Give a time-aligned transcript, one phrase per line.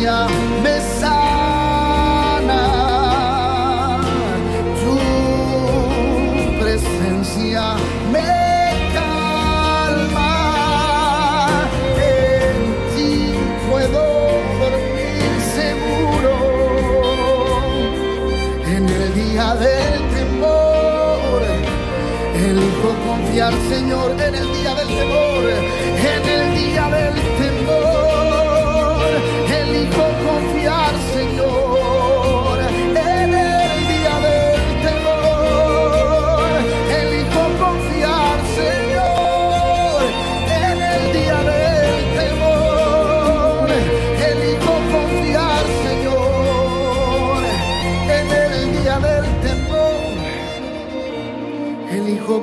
[0.00, 2.62] me sana.
[4.80, 4.96] Tu
[6.58, 7.62] presencia
[8.10, 8.32] me
[8.94, 10.32] calma.
[11.98, 12.56] En
[12.94, 13.12] ti
[13.68, 14.02] puedo
[14.62, 16.34] dormir seguro.
[18.64, 21.40] En el día del temor,
[22.34, 25.44] elijo confiar, Señor, en el día del temor.
[26.14, 27.69] En el día del temor,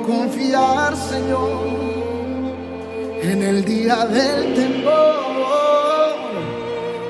[0.08, 1.68] confiar, Señor.
[3.30, 6.14] En el día del temor,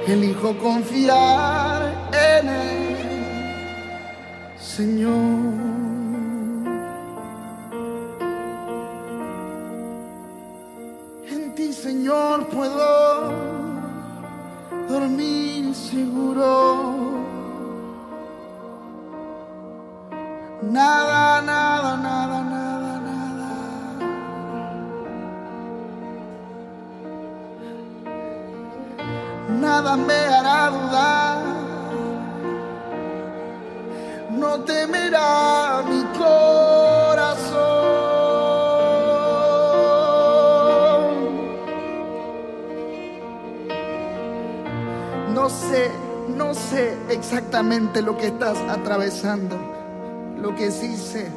[0.06, 2.96] elijo confiar en el
[4.58, 5.27] Señor.
[47.68, 49.54] Lo que estás atravesando.
[50.40, 51.28] Lo que sí sé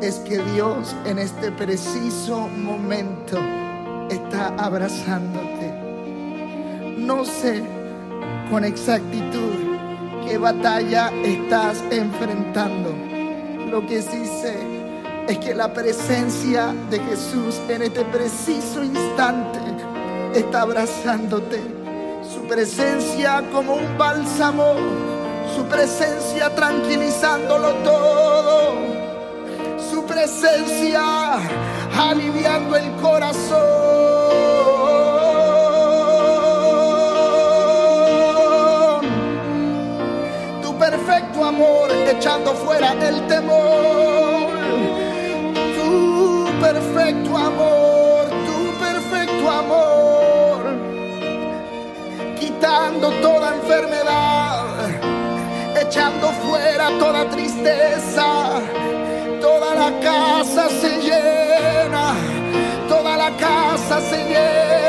[0.00, 3.38] es que Dios en este preciso momento
[4.10, 5.72] está abrazándote.
[6.98, 7.62] No sé
[8.50, 9.54] con exactitud
[10.26, 12.92] qué batalla estás enfrentando.
[13.70, 14.56] Lo que sí sé
[15.28, 19.60] es que la presencia de Jesús en este preciso instante
[20.34, 21.60] está abrazándote.
[22.28, 24.74] Su presencia como un bálsamo,
[25.54, 28.74] su presencia tranquilizándolo todo,
[29.90, 31.02] su presencia
[31.98, 33.62] aliviando el corazón.
[40.62, 44.52] Tu perfecto amor echando fuera el temor.
[45.76, 50.22] Tu perfecto amor, tu perfecto amor
[52.62, 54.31] quitando toda enfermedad,
[55.92, 58.62] echando fuera toda tristeza.
[59.42, 62.14] Toda la casa se llena,
[62.88, 64.81] toda la casa se llena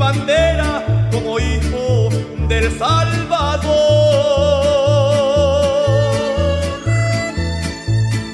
[0.00, 2.08] bandera como hijo
[2.48, 3.68] del Salvador.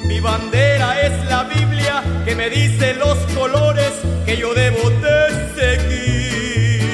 [0.05, 3.91] Mi bandera es la Biblia que me dice los colores
[4.25, 5.19] que yo debo de
[5.59, 6.89] seguir.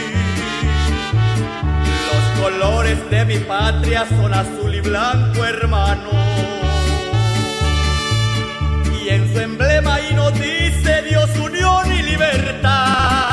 [2.09, 6.09] Los colores de mi patria son azul y blanco, hermano.
[8.99, 13.32] Y en su emblema ahí nos dice Dios unión y libertad.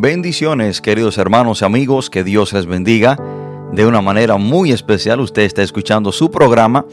[0.00, 3.18] Bendiciones, queridos hermanos y amigos, que Dios les bendiga.
[3.72, 6.86] De una manera muy especial, usted está escuchando su programa.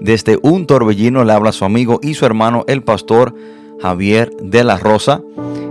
[0.00, 3.32] Desde un torbellino le habla su amigo y su hermano, el pastor
[3.80, 5.22] Javier de la Rosa.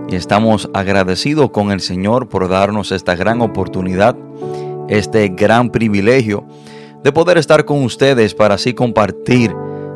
[0.08, 4.16] Y estamos agradecidos con el Señor por darnos esta gran oportunidad,
[4.88, 6.46] este gran privilegio
[7.04, 9.54] de poder estar con ustedes para así compartir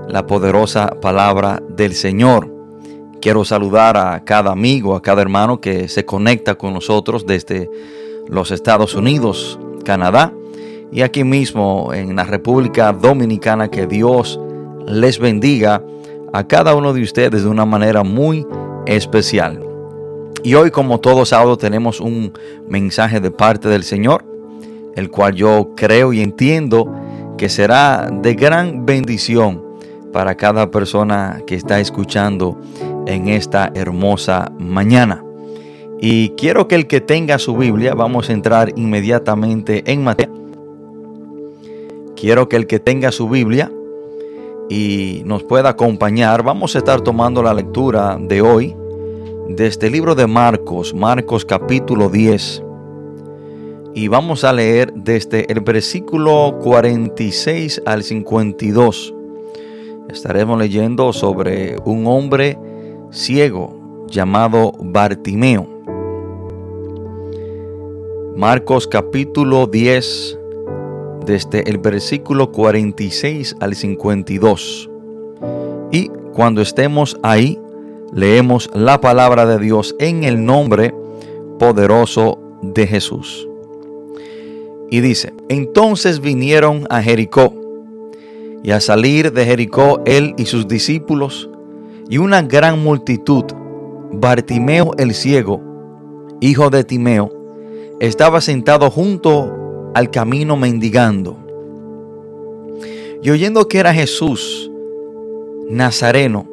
[0.10, 2.61] la poderosa palabra del Señor.
[3.22, 7.70] Quiero saludar a cada amigo, a cada hermano que se conecta con nosotros desde
[8.28, 10.34] los Estados Unidos, Canadá
[10.92, 13.68] y aquí mismo en la República Dominicana.
[13.70, 14.40] Que Dios
[14.88, 15.84] les bendiga
[16.34, 18.48] a cada uno de ustedes de una manera muy
[18.88, 19.64] especial.
[20.44, 22.34] Y hoy, como todo sábado, tenemos un
[22.68, 24.26] mensaje de parte del Señor,
[24.96, 26.92] el cual yo creo y entiendo
[27.38, 29.64] que será de gran bendición
[30.12, 32.58] para cada persona que está escuchando
[33.08, 35.24] en esta hermosa mañana.
[36.00, 40.32] Y quiero que el que tenga su Biblia, vamos a entrar inmediatamente en Mateo.
[42.16, 43.72] Quiero que el que tenga su Biblia
[44.70, 48.76] y nos pueda acompañar, vamos a estar tomando la lectura de hoy
[49.50, 52.64] de este libro de Marcos, Marcos capítulo 10.
[53.94, 59.14] Y vamos a leer desde el versículo 46 al 52.
[60.10, 62.58] Estaremos leyendo sobre un hombre
[63.12, 65.68] ciego llamado Bartimeo.
[68.36, 70.40] Marcos capítulo 10,
[71.26, 74.90] desde el versículo 46 al 52.
[75.92, 77.60] Y cuando estemos ahí,
[78.14, 80.94] leemos la palabra de Dios en el nombre
[81.60, 83.48] poderoso de Jesús.
[84.90, 87.54] Y dice, entonces vinieron a Jericó,
[88.64, 91.50] y a salir de Jericó él y sus discípulos,
[92.10, 93.46] y una gran multitud,
[94.14, 95.62] Bartimeo el ciego,
[96.42, 97.32] hijo de Timeo,
[98.00, 101.38] estaba sentado junto al camino mendigando.
[103.24, 104.72] Y oyendo que era Jesús,
[105.70, 106.48] Nazareno,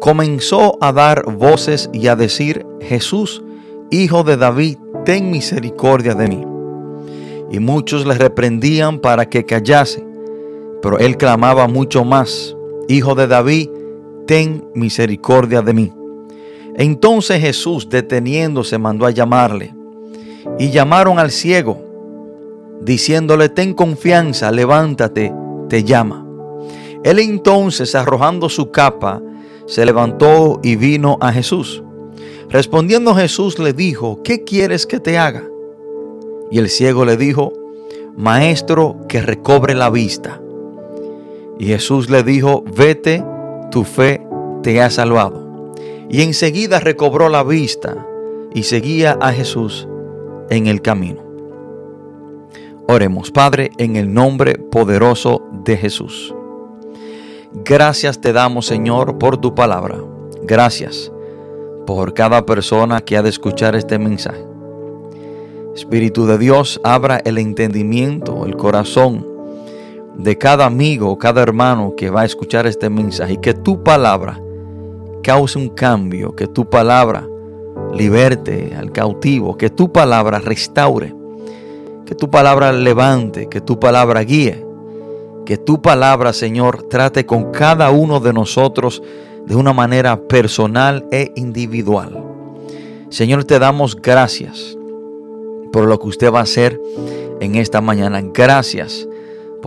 [0.00, 3.42] comenzó a dar voces y a decir, Jesús,
[3.90, 6.44] hijo de David, ten misericordia de mí.
[7.50, 10.04] Y muchos le reprendían para que callase,
[10.82, 12.56] pero él clamaba mucho más,
[12.88, 13.68] Hijo de David,
[14.26, 15.92] ten misericordia de mí.
[16.76, 19.74] Entonces Jesús, deteniéndose, mandó a llamarle.
[20.58, 21.78] Y llamaron al ciego,
[22.82, 25.32] diciéndole, ten confianza, levántate,
[25.68, 26.24] te llama.
[27.02, 29.22] Él entonces, arrojando su capa,
[29.66, 31.82] se levantó y vino a Jesús.
[32.48, 35.44] Respondiendo Jesús le dijo, ¿qué quieres que te haga?
[36.50, 37.52] Y el ciego le dijo,
[38.16, 40.40] Maestro, que recobre la vista.
[41.58, 43.24] Y Jesús le dijo, vete,
[43.70, 44.26] tu fe
[44.62, 45.72] te ha salvado.
[46.08, 48.06] Y enseguida recobró la vista
[48.54, 49.88] y seguía a Jesús
[50.50, 51.22] en el camino.
[52.88, 56.34] Oremos, Padre, en el nombre poderoso de Jesús.
[57.64, 59.96] Gracias te damos, Señor, por tu palabra.
[60.42, 61.10] Gracias
[61.86, 64.44] por cada persona que ha de escuchar este mensaje.
[65.74, 69.35] Espíritu de Dios, abra el entendimiento, el corazón
[70.18, 74.40] de cada amigo, cada hermano que va a escuchar este mensaje y que tu palabra
[75.22, 77.28] cause un cambio, que tu palabra
[77.94, 81.14] liberte al cautivo, que tu palabra restaure,
[82.06, 84.64] que tu palabra levante, que tu palabra guíe,
[85.44, 89.02] que tu palabra, Señor, trate con cada uno de nosotros
[89.46, 92.22] de una manera personal e individual.
[93.10, 94.76] Señor, te damos gracias
[95.72, 96.80] por lo que usted va a hacer
[97.40, 98.20] en esta mañana.
[98.22, 99.06] Gracias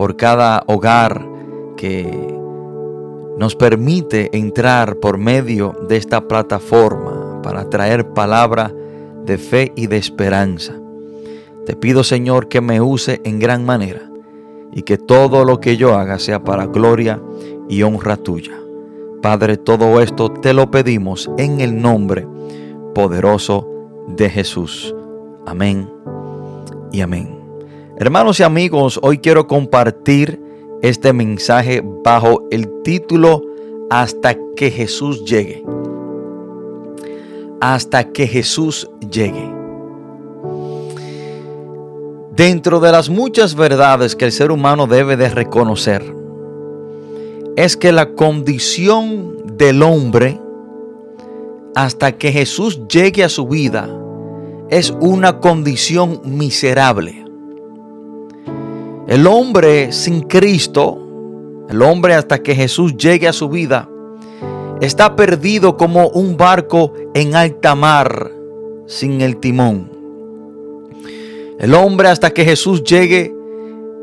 [0.00, 1.28] por cada hogar
[1.76, 2.34] que
[3.36, 8.72] nos permite entrar por medio de esta plataforma para traer palabra
[9.26, 10.72] de fe y de esperanza.
[11.66, 14.10] Te pido Señor que me use en gran manera
[14.72, 17.20] y que todo lo que yo haga sea para gloria
[17.68, 18.58] y honra tuya.
[19.20, 22.26] Padre, todo esto te lo pedimos en el nombre
[22.94, 23.68] poderoso
[24.08, 24.94] de Jesús.
[25.44, 25.90] Amén
[26.90, 27.39] y amén.
[28.00, 30.40] Hermanos y amigos, hoy quiero compartir
[30.80, 33.42] este mensaje bajo el título
[33.90, 35.62] hasta que Jesús llegue.
[37.60, 39.52] Hasta que Jesús llegue.
[42.34, 46.02] Dentro de las muchas verdades que el ser humano debe de reconocer,
[47.54, 50.40] es que la condición del hombre
[51.74, 53.94] hasta que Jesús llegue a su vida
[54.70, 57.29] es una condición miserable.
[59.10, 60.96] El hombre sin Cristo,
[61.68, 63.88] el hombre hasta que Jesús llegue a su vida,
[64.80, 68.30] está perdido como un barco en alta mar
[68.86, 69.90] sin el timón.
[71.58, 73.34] El hombre hasta que Jesús llegue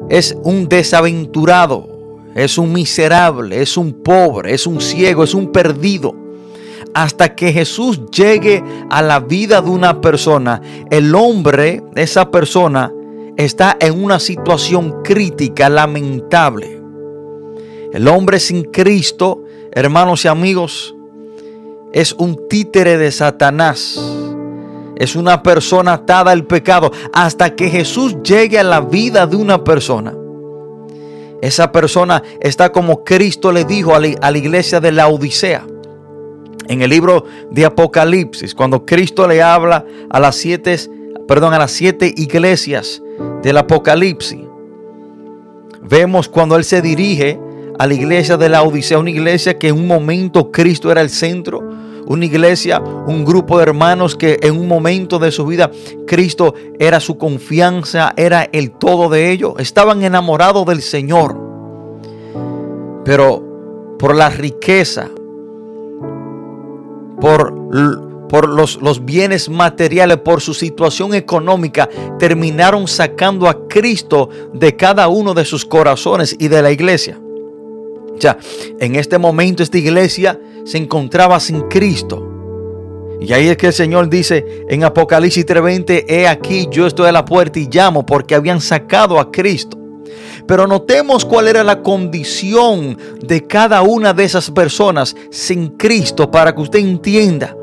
[0.09, 1.87] es un desaventurado,
[2.35, 6.13] es un miserable, es un pobre, es un ciego, es un perdido.
[6.93, 10.61] Hasta que Jesús llegue a la vida de una persona,
[10.91, 12.91] el hombre, esa persona,
[13.37, 16.81] está en una situación crítica, lamentable.
[17.93, 20.95] El hombre sin Cristo, hermanos y amigos,
[21.93, 23.99] es un títere de Satanás.
[24.97, 26.91] Es una persona atada al pecado.
[27.13, 30.15] Hasta que Jesús llegue a la vida de una persona,
[31.39, 35.65] esa persona está como Cristo le dijo a la, iglesia de la Odisea.
[36.67, 40.75] En el libro de Apocalipsis, cuando Cristo le habla a las siete,
[41.27, 43.01] perdón, a las siete iglesias
[43.41, 44.41] del Apocalipsis,
[45.81, 47.39] vemos cuando Él se dirige
[47.79, 51.09] a la iglesia de la Odisea, una iglesia que en un momento Cristo era el
[51.09, 51.61] centro,
[52.07, 55.69] una iglesia, un grupo de hermanos que en un momento de su vida
[56.05, 59.55] Cristo era su confianza, era el todo de ellos.
[59.59, 61.37] Estaban enamorados del Señor.
[63.03, 65.09] Pero por la riqueza,
[67.19, 67.53] por,
[68.29, 75.33] por los, bienes materiales, por su situación económica, terminaron sacando a Cristo de cada uno
[75.33, 77.19] de sus corazones y de la iglesia.
[77.19, 78.37] O sea,
[78.79, 82.33] en este momento esta iglesia se encontraba sin Cristo.
[83.19, 87.11] Y ahí es que el Señor dice en Apocalipsis 3:20, he aquí yo estoy a
[87.11, 89.77] la puerta y llamo porque habían sacado a Cristo.
[90.47, 96.55] Pero notemos cuál era la condición de cada una de esas personas sin Cristo para
[96.55, 97.55] que usted entienda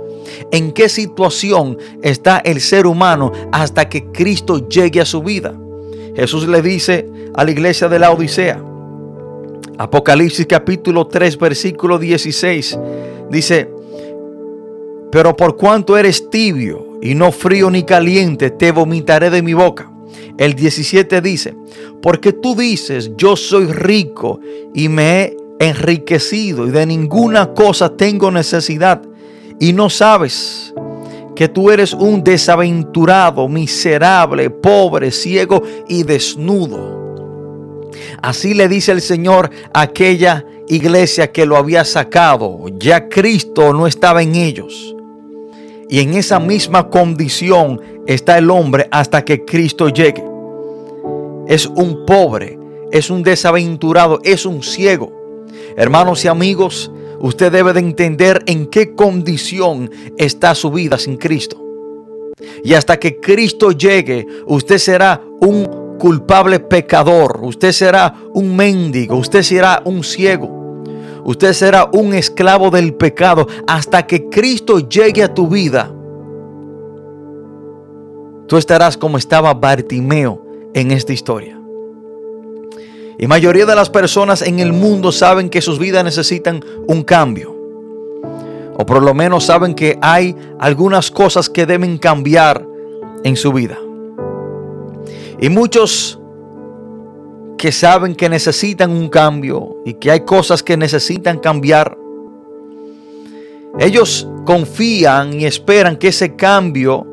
[0.50, 5.54] en qué situación está el ser humano hasta que Cristo llegue a su vida.
[6.16, 8.62] Jesús le dice a la iglesia de la Odisea,
[9.76, 12.78] Apocalipsis capítulo 3 versículo 16
[13.30, 13.68] dice,
[15.10, 19.90] pero por cuanto eres tibio y no frío ni caliente, te vomitaré de mi boca.
[20.38, 21.54] El 17 dice,
[22.02, 24.40] porque tú dices, yo soy rico
[24.74, 29.02] y me he enriquecido y de ninguna cosa tengo necesidad
[29.60, 30.74] y no sabes
[31.34, 37.90] que tú eres un desaventurado, miserable, pobre, ciego y desnudo.
[38.22, 42.66] Así le dice el Señor a aquella iglesia que lo había sacado.
[42.78, 44.94] Ya Cristo no estaba en ellos.
[45.88, 50.24] Y en esa misma condición está el hombre hasta que Cristo llegue.
[51.46, 52.58] Es un pobre,
[52.90, 55.12] es un desaventurado, es un ciego.
[55.76, 56.90] Hermanos y amigos,
[57.24, 61.58] usted debe de entender en qué condición está su vida sin Cristo.
[62.62, 69.40] Y hasta que Cristo llegue, usted será un culpable pecador, usted será un mendigo, usted
[69.42, 70.82] será un ciego,
[71.24, 75.90] usted será un esclavo del pecado hasta que Cristo llegue a tu vida.
[78.46, 81.63] Tú estarás como estaba Bartimeo en esta historia.
[83.18, 87.54] Y mayoría de las personas en el mundo saben que sus vidas necesitan un cambio.
[88.76, 92.66] O por lo menos saben que hay algunas cosas que deben cambiar
[93.22, 93.78] en su vida.
[95.40, 96.18] Y muchos
[97.56, 101.96] que saben que necesitan un cambio y que hay cosas que necesitan cambiar,
[103.78, 107.06] ellos confían y esperan que ese cambio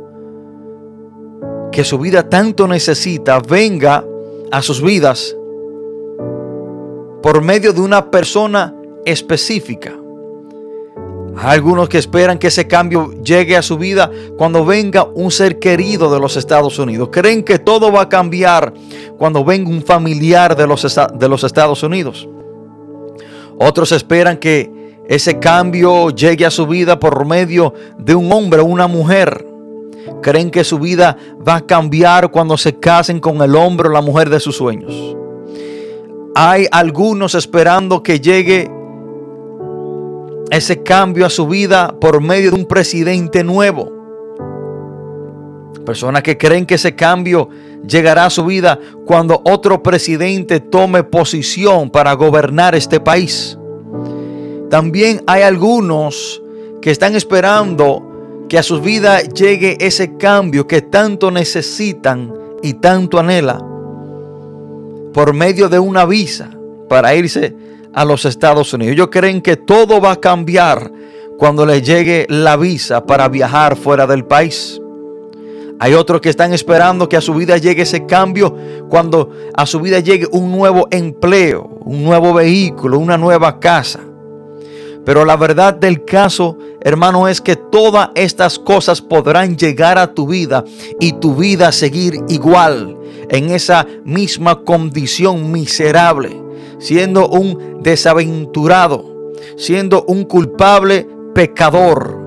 [1.72, 4.04] que su vida tanto necesita venga
[4.52, 5.36] a sus vidas
[7.22, 8.74] por medio de una persona
[9.06, 9.94] específica.
[11.38, 15.60] Hay algunos que esperan que ese cambio llegue a su vida cuando venga un ser
[15.60, 17.10] querido de los Estados Unidos.
[17.12, 18.74] Creen que todo va a cambiar
[19.18, 22.28] cuando venga un familiar de los, de los Estados Unidos.
[23.58, 28.66] Otros esperan que ese cambio llegue a su vida por medio de un hombre o
[28.66, 29.46] una mujer.
[30.22, 34.02] Creen que su vida va a cambiar cuando se casen con el hombre o la
[34.02, 35.16] mujer de sus sueños.
[36.34, 38.72] Hay algunos esperando que llegue
[40.50, 43.92] ese cambio a su vida por medio de un presidente nuevo.
[45.86, 47.50] Personas que creen que ese cambio
[47.86, 53.58] llegará a su vida cuando otro presidente tome posición para gobernar este país.
[54.70, 56.42] También hay algunos
[56.82, 63.20] que están esperando que a sus vidas llegue ese cambio que tanto necesitan y tanto
[63.20, 63.66] anhela
[65.14, 66.50] por medio de una visa
[66.90, 67.56] para irse
[67.94, 68.94] a los Estados Unidos.
[68.94, 70.92] Ellos creen que todo va a cambiar
[71.38, 74.80] cuando les llegue la visa para viajar fuera del país.
[75.80, 78.56] Hay otros que están esperando que a su vida llegue ese cambio
[78.88, 84.00] cuando a su vida llegue un nuevo empleo, un nuevo vehículo, una nueva casa.
[85.04, 90.28] Pero la verdad del caso, hermano, es que todas estas cosas podrán llegar a tu
[90.28, 90.64] vida
[91.00, 92.98] y tu vida seguir igual
[93.30, 96.42] en esa misma condición miserable,
[96.80, 102.20] siendo un desaventurado, siendo un culpable pecador,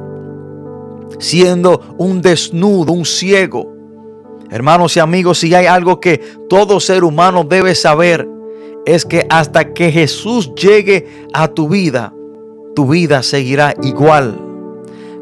[1.19, 3.73] siendo un desnudo, un ciego.
[4.51, 6.19] Hermanos y amigos, si hay algo que
[6.49, 8.29] todo ser humano debe saber,
[8.87, 12.15] es que hasta que Jesús llegue a tu vida,
[12.75, 14.44] tu vida seguirá igual.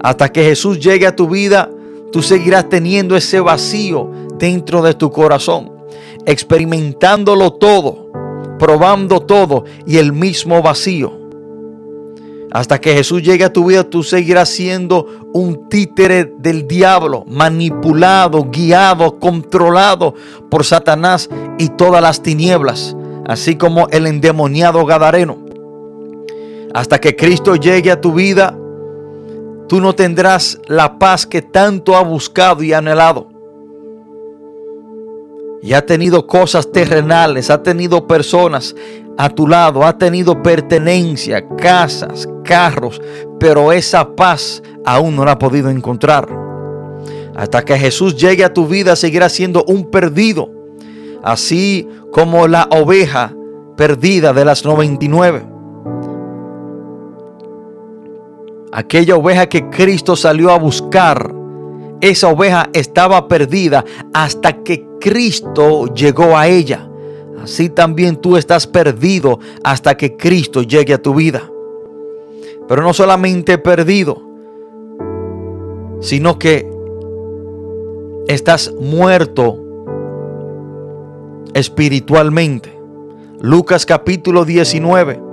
[0.03, 1.71] Hasta que Jesús llegue a tu vida,
[2.11, 5.71] tú seguirás teniendo ese vacío dentro de tu corazón,
[6.27, 8.11] experimentándolo todo,
[8.59, 11.23] probando todo y el mismo vacío.
[12.53, 18.45] Hasta que Jesús llegue a tu vida, tú seguirás siendo un títere del diablo, manipulado,
[18.51, 20.15] guiado, controlado
[20.51, 22.95] por Satanás y todas las tinieblas,
[23.27, 25.39] así como el endemoniado Gadareno.
[26.75, 28.59] Hasta que Cristo llegue a tu vida,
[29.73, 33.31] tú no tendrás la paz que tanto ha buscado y anhelado.
[35.63, 38.77] Y ha tenido cosas terrenales, ha tenido personas
[39.17, 43.01] a tu lado, ha tenido pertenencia, casas, carros,
[43.41, 46.29] pero esa paz aún no la ha podido encontrar.
[47.35, 50.51] Hasta que Jesús llegue a tu vida, seguirá siendo un perdido,
[51.23, 53.35] así como la oveja
[53.79, 55.52] perdida de las 99.
[58.73, 61.33] Aquella oveja que Cristo salió a buscar,
[62.01, 66.89] esa oveja estaba perdida hasta que Cristo llegó a ella.
[67.41, 71.43] Así también tú estás perdido hasta que Cristo llegue a tu vida.
[72.67, 74.23] Pero no solamente perdido,
[76.01, 76.69] sino que
[78.27, 79.59] estás muerto
[81.53, 82.73] espiritualmente.
[83.41, 85.32] Lucas capítulo 19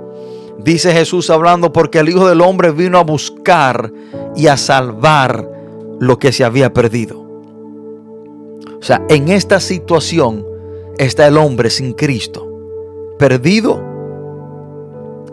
[0.62, 3.92] Dice Jesús hablando porque el Hijo del Hombre vino a buscar
[4.36, 5.48] y a salvar
[5.98, 7.20] lo que se había perdido.
[8.78, 10.46] O sea, en esta situación
[10.98, 12.46] está el hombre sin Cristo,
[13.18, 13.82] perdido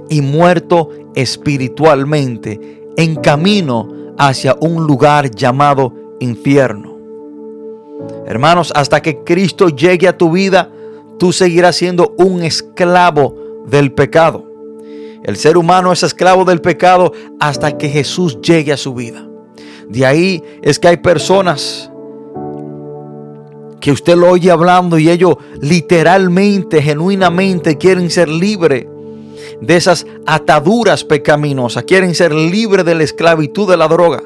[0.09, 6.97] y muerto espiritualmente, en camino hacia un lugar llamado infierno.
[8.25, 10.69] Hermanos, hasta que Cristo llegue a tu vida,
[11.19, 13.35] tú seguirás siendo un esclavo
[13.67, 14.46] del pecado.
[15.27, 19.27] El ser humano es esclavo del pecado hasta que Jesús llegue a su vida.
[19.89, 21.91] De ahí es que hay personas
[23.81, 28.85] que usted lo oye hablando y ellos literalmente, genuinamente quieren ser libres
[29.59, 34.23] de esas ataduras pecaminosas, quieren ser libres de la esclavitud de la droga,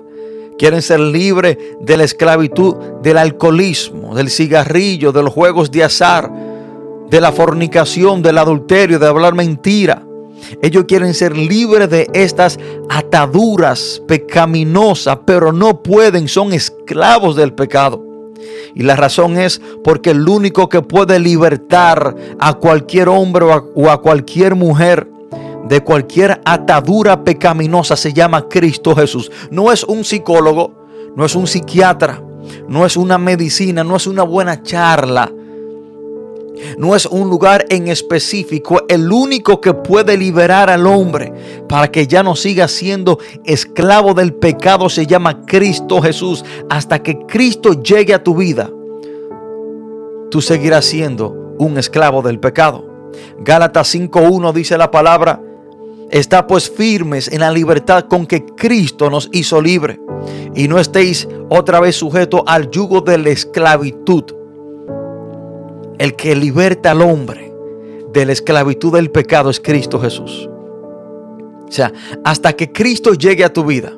[0.60, 6.32] quieren ser libres de la esclavitud del alcoholismo, del cigarrillo, de los juegos de azar,
[7.10, 10.06] de la fornicación, del adulterio, de hablar mentira.
[10.62, 18.04] Ellos quieren ser libres de estas ataduras pecaminosas, pero no pueden, son esclavos del pecado.
[18.74, 24.02] Y la razón es porque el único que puede libertar a cualquier hombre o a,
[24.02, 25.08] cualquier mujer
[25.68, 29.32] de cualquier atadura pecaminosa se llama Cristo Jesús.
[29.52, 32.22] No es un psicólogo, no es un psiquiatra,
[32.68, 35.32] no es una medicina, no es una buena charla
[36.78, 38.84] no es un lugar en específico.
[38.88, 41.34] El único que puede liberar al hombre
[41.68, 46.44] para que ya no siga siendo esclavo del pecado se llama Cristo Jesús.
[46.70, 48.70] Hasta que Cristo llegue a tu vida,
[50.30, 52.86] tú seguirás siendo un esclavo del pecado.
[53.40, 55.42] Gálatas 5.1 dice la palabra,
[56.10, 60.00] está pues firmes en la libertad con que Cristo nos hizo libre
[60.56, 64.41] y no estéis otra vez sujetos al yugo de la esclavitud
[66.02, 67.54] el que liberta al hombre
[68.12, 70.50] de la esclavitud del pecado es Cristo Jesús.
[70.50, 73.94] O sea, hasta que Cristo llegue a tu vida,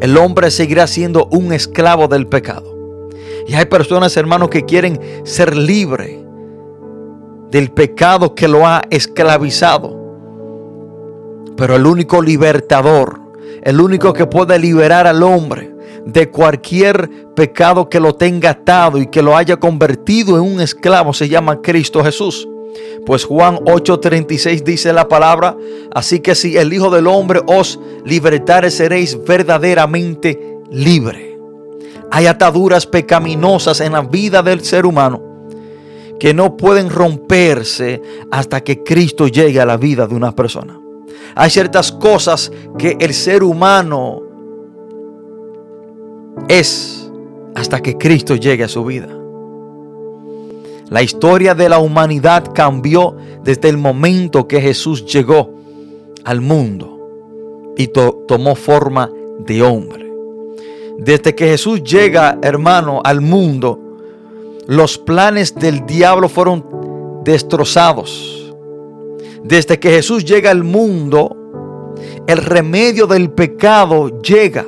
[0.00, 2.74] el hombre seguirá siendo un esclavo del pecado.
[3.46, 6.18] Y hay personas, hermanos, que quieren ser libres
[7.50, 9.94] del pecado que lo ha esclavizado.
[11.58, 13.20] Pero el único libertador,
[13.62, 15.71] el único que puede liberar al hombre
[16.06, 21.12] de cualquier pecado que lo tenga atado y que lo haya convertido en un esclavo
[21.12, 22.48] se llama Cristo Jesús.
[23.04, 25.56] Pues Juan 8:36 dice la palabra,
[25.94, 31.38] así que si el Hijo del Hombre os libertare seréis verdaderamente libre.
[32.10, 35.22] Hay ataduras pecaminosas en la vida del ser humano
[36.20, 40.78] que no pueden romperse hasta que Cristo llegue a la vida de una persona.
[41.34, 44.22] Hay ciertas cosas que el ser humano
[46.48, 47.10] es
[47.54, 49.08] hasta que Cristo llegue a su vida.
[50.88, 55.50] La historia de la humanidad cambió desde el momento que Jesús llegó
[56.24, 60.12] al mundo y tomó forma de hombre.
[60.98, 63.78] Desde que Jesús llega, hermano, al mundo,
[64.66, 66.64] los planes del diablo fueron
[67.24, 68.54] destrozados.
[69.42, 71.94] Desde que Jesús llega al mundo,
[72.26, 74.66] el remedio del pecado llega.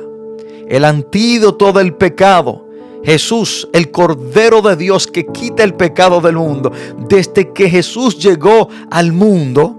[0.67, 2.65] El antídoto del pecado.
[3.03, 6.71] Jesús, el Cordero de Dios que quita el pecado del mundo.
[7.07, 9.75] Desde que Jesús llegó al mundo,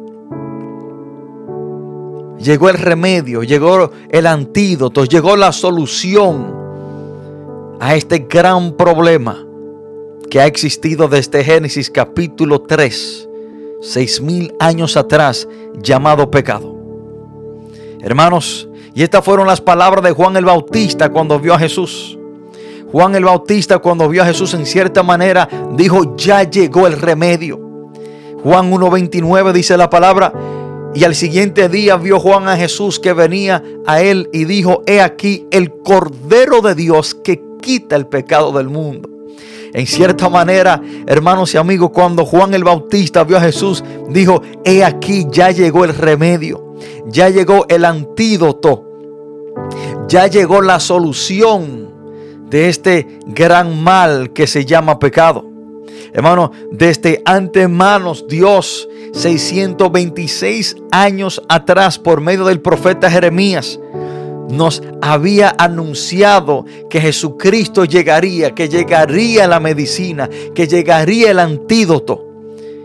[2.39, 6.55] llegó el remedio, llegó el antídoto, llegó la solución
[7.81, 9.45] a este gran problema
[10.31, 13.29] que ha existido desde Génesis capítulo 3,
[13.81, 15.49] seis mil años atrás,
[15.83, 16.75] llamado pecado.
[18.01, 22.19] Hermanos, y estas fueron las palabras de Juan el Bautista cuando vio a Jesús.
[22.91, 27.61] Juan el Bautista cuando vio a Jesús en cierta manera dijo, ya llegó el remedio.
[28.43, 30.33] Juan 1.29 dice la palabra,
[30.95, 35.03] y al siguiente día vio Juan a Jesús que venía a él y dijo, he
[35.03, 39.11] aquí el Cordero de Dios que quita el pecado del mundo.
[39.75, 44.83] En cierta manera, hermanos y amigos, cuando Juan el Bautista vio a Jesús, dijo, he
[44.83, 46.77] aquí, ya llegó el remedio,
[47.09, 48.86] ya llegó el antídoto,
[50.09, 51.93] ya llegó la solución
[52.49, 55.45] de este gran mal que se llama pecado.
[56.13, 63.79] Hermano, desde antemanos Dios, 626 años atrás, por medio del profeta Jeremías,
[64.49, 72.25] nos había anunciado que Jesucristo llegaría, que llegaría la medicina, que llegaría el antídoto.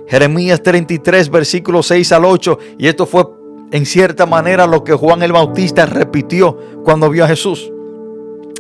[0.08, 2.58] Jeremías 33, versículos 6 al 8.
[2.80, 3.26] Y esto fue
[3.72, 7.72] en cierta manera lo que Juan el Bautista repitió cuando vio a Jesús.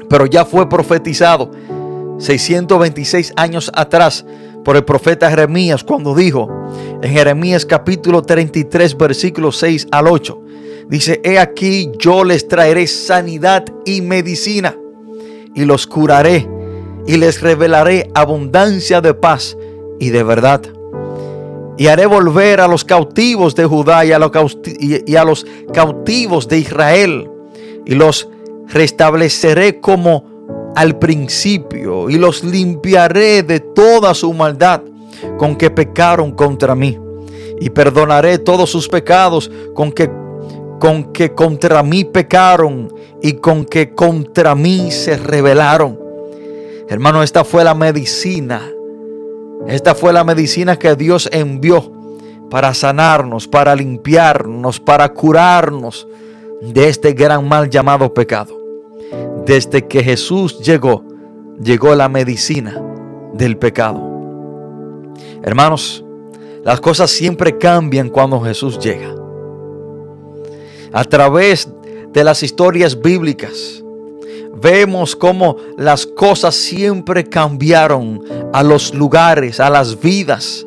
[0.09, 1.51] Pero ya fue profetizado
[2.17, 4.25] 626 años atrás
[4.63, 6.49] por el profeta Jeremías cuando dijo
[7.01, 10.41] en Jeremías capítulo 33, versículos 6 al 8.
[10.87, 14.75] Dice, he aquí yo les traeré sanidad y medicina
[15.55, 16.47] y los curaré
[17.07, 19.57] y les revelaré abundancia de paz
[19.99, 20.61] y de verdad.
[21.77, 27.29] Y haré volver a los cautivos de Judá y a, los cautivos de Israel
[27.85, 28.27] y los
[28.67, 30.25] restableceré como
[30.75, 34.81] al principio y los limpiaré de toda su maldad
[35.37, 36.97] con que pecaron contra mí
[37.59, 40.09] y perdonaré todos sus pecados con que
[40.79, 45.99] con que contra mí pecaron y con que contra mí se rebelaron.
[46.89, 48.73] Hermano, esta fue la medicina.
[49.67, 51.91] Esta fue la medicina que Dios envió
[52.49, 56.07] para sanarnos, para limpiarnos, para curarnos
[56.61, 58.57] de este gran mal llamado pecado.
[59.45, 61.03] Desde que Jesús llegó,
[61.61, 62.81] llegó la medicina
[63.33, 64.01] del pecado.
[65.43, 66.03] Hermanos,
[66.63, 69.15] las cosas siempre cambian cuando Jesús llega
[70.93, 71.69] a través
[72.11, 73.80] de las historias bíblicas,
[74.55, 78.21] vemos cómo las cosas siempre cambiaron
[78.53, 80.65] a los lugares, a las vidas,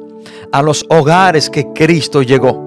[0.53, 2.65] a los hogares que Cristo llegó.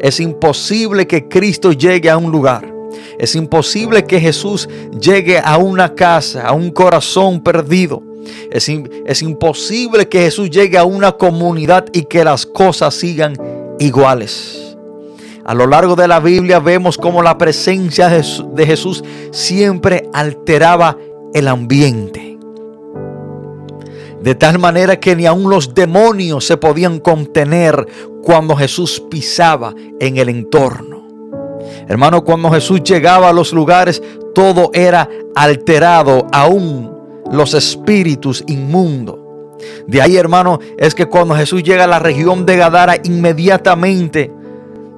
[0.00, 2.72] Es imposible que Cristo llegue a un lugar.
[3.18, 4.68] Es imposible que Jesús
[5.00, 8.02] llegue a una casa, a un corazón perdido.
[8.50, 13.34] Es, es, imposible que Jesús llegue a una comunidad y que las cosas sigan
[13.78, 14.67] iguales.
[15.48, 20.98] A lo largo de la Biblia vemos cómo la presencia de Jesús siempre alteraba
[21.32, 22.38] el ambiente.
[24.20, 27.86] De tal manera que ni aun los demonios se podían contener
[28.22, 31.08] cuando Jesús pisaba en el entorno.
[31.88, 34.02] Hermano, cuando Jesús llegaba a los lugares,
[34.34, 36.94] todo era alterado, aún
[37.32, 39.18] los espíritus inmundos.
[39.86, 44.30] De ahí, hermano, es que cuando Jesús llega a la región de Gadara, inmediatamente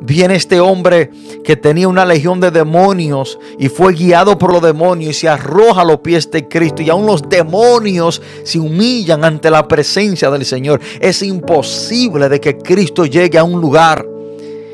[0.02, 1.10] Viene este hombre
[1.44, 5.82] que tenía una legión de demonios y fue guiado por los demonios y se arroja
[5.82, 6.82] a los pies de Cristo.
[6.82, 10.80] Y aún los demonios se humillan ante la presencia del Señor.
[11.00, 14.06] Es imposible de que Cristo llegue a un lugar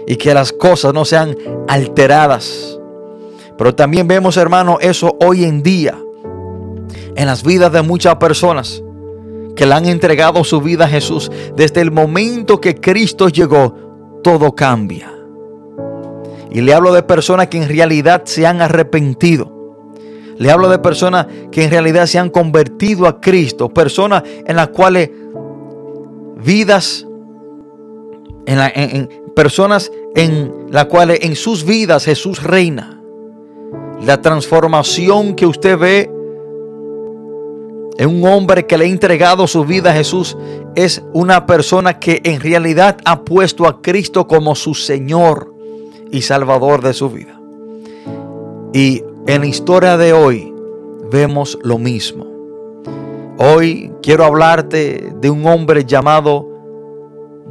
[0.07, 1.37] y que las cosas no sean
[1.67, 2.79] alteradas.
[3.59, 5.99] Pero también vemos, hermano, eso hoy en día
[7.17, 8.83] en las vidas de muchas personas
[9.57, 14.55] que le han entregado su vida a Jesús, desde el momento que Cristo llegó, todo
[14.55, 15.16] cambia.
[16.51, 19.53] Y le hablo de personas que en realidad se han arrepentido.
[20.39, 23.69] Le hablo de personas que en realidad se han convertido a Cristo.
[23.69, 25.11] Personas en las cuales
[26.37, 27.07] vidas,
[28.47, 33.01] en, personas en las cuales en sus vidas Jesús reina.
[34.05, 36.11] La transformación que usted ve
[37.99, 40.37] en un hombre que le ha entregado su vida a Jesús
[40.75, 45.56] es una persona que en realidad ha puesto a Cristo como su Señor
[46.11, 47.41] y Salvador de su vida.
[48.73, 50.53] Y en la historia de hoy
[51.11, 52.27] vemos lo mismo.
[53.39, 56.49] Hoy quiero hablarte de un hombre llamado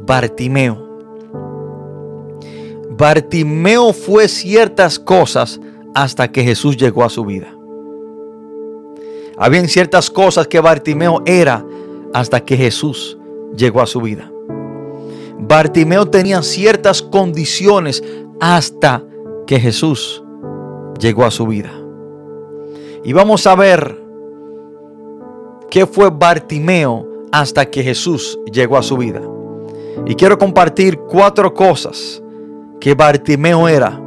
[0.06, 0.84] Bartimeo.
[2.90, 5.60] Bartimeo fue ciertas cosas
[5.94, 7.54] hasta que Jesús llegó a su vida.
[9.36, 11.64] Habían ciertas cosas que Bartimeo era
[12.14, 13.18] hasta que Jesús
[13.54, 14.30] llegó a su vida.
[15.38, 18.02] Bartimeo tenía ciertas condiciones
[18.40, 19.02] hasta
[19.46, 20.22] que Jesús
[20.98, 21.70] llegó a su vida.
[23.04, 24.02] Y vamos a ver
[25.70, 29.20] qué fue Bartimeo hasta que Jesús llegó a su vida.
[30.06, 32.22] Y quiero compartir cuatro cosas
[32.80, 34.00] que Bartimeo era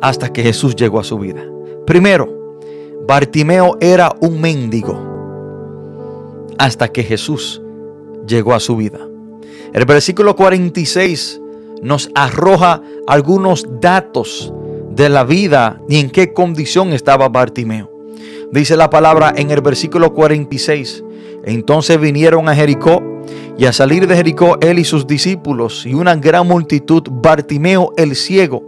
[0.00, 1.42] hasta que Jesús llegó a su vida.
[1.86, 2.58] Primero,
[3.06, 4.98] Bartimeo era un mendigo
[6.58, 7.62] hasta que Jesús
[8.26, 8.98] llegó a su vida.
[9.72, 11.40] El versículo 46
[11.84, 14.52] nos arroja algunos datos
[14.90, 17.90] de la vida y en qué condición estaba Bartimeo.
[18.50, 21.04] Dice la palabra en el versículo 46.
[21.44, 23.02] Entonces vinieron a Jericó
[23.58, 28.16] y a salir de Jericó él y sus discípulos y una gran multitud, Bartimeo el
[28.16, 28.62] ciego,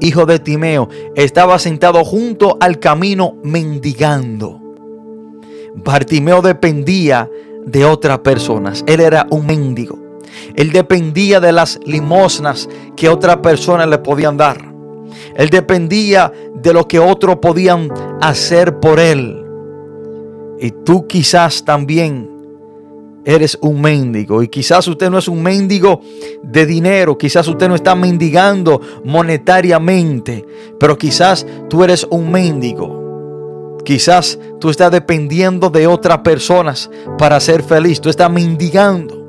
[0.00, 4.60] hijo de Timeo, estaba sentado junto al camino mendigando.
[5.74, 7.28] Bartimeo dependía
[7.66, 8.82] de otras personas.
[8.86, 10.01] Él era un mendigo.
[10.54, 14.72] Él dependía de las limosnas que otras personas le podían dar.
[15.36, 17.90] Él dependía de lo que otros podían
[18.20, 19.44] hacer por él.
[20.60, 22.30] Y tú quizás también
[23.24, 24.42] eres un mendigo.
[24.42, 26.00] Y quizás usted no es un mendigo
[26.42, 27.16] de dinero.
[27.18, 30.44] Quizás usted no está mendigando monetariamente.
[30.78, 33.80] Pero quizás tú eres un mendigo.
[33.84, 38.00] Quizás tú estás dependiendo de otras personas para ser feliz.
[38.00, 39.21] Tú estás mendigando.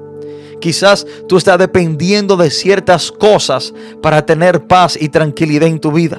[0.64, 6.18] Quizás tú estás dependiendo de ciertas cosas para tener paz y tranquilidad en tu vida.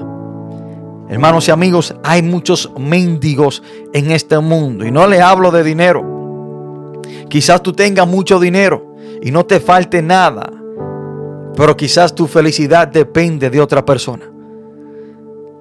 [1.08, 3.62] Hermanos y amigos, hay muchos mendigos
[3.94, 7.00] en este mundo y no le hablo de dinero.
[7.30, 10.52] Quizás tú tengas mucho dinero y no te falte nada,
[11.56, 14.30] pero quizás tu felicidad depende de otra persona.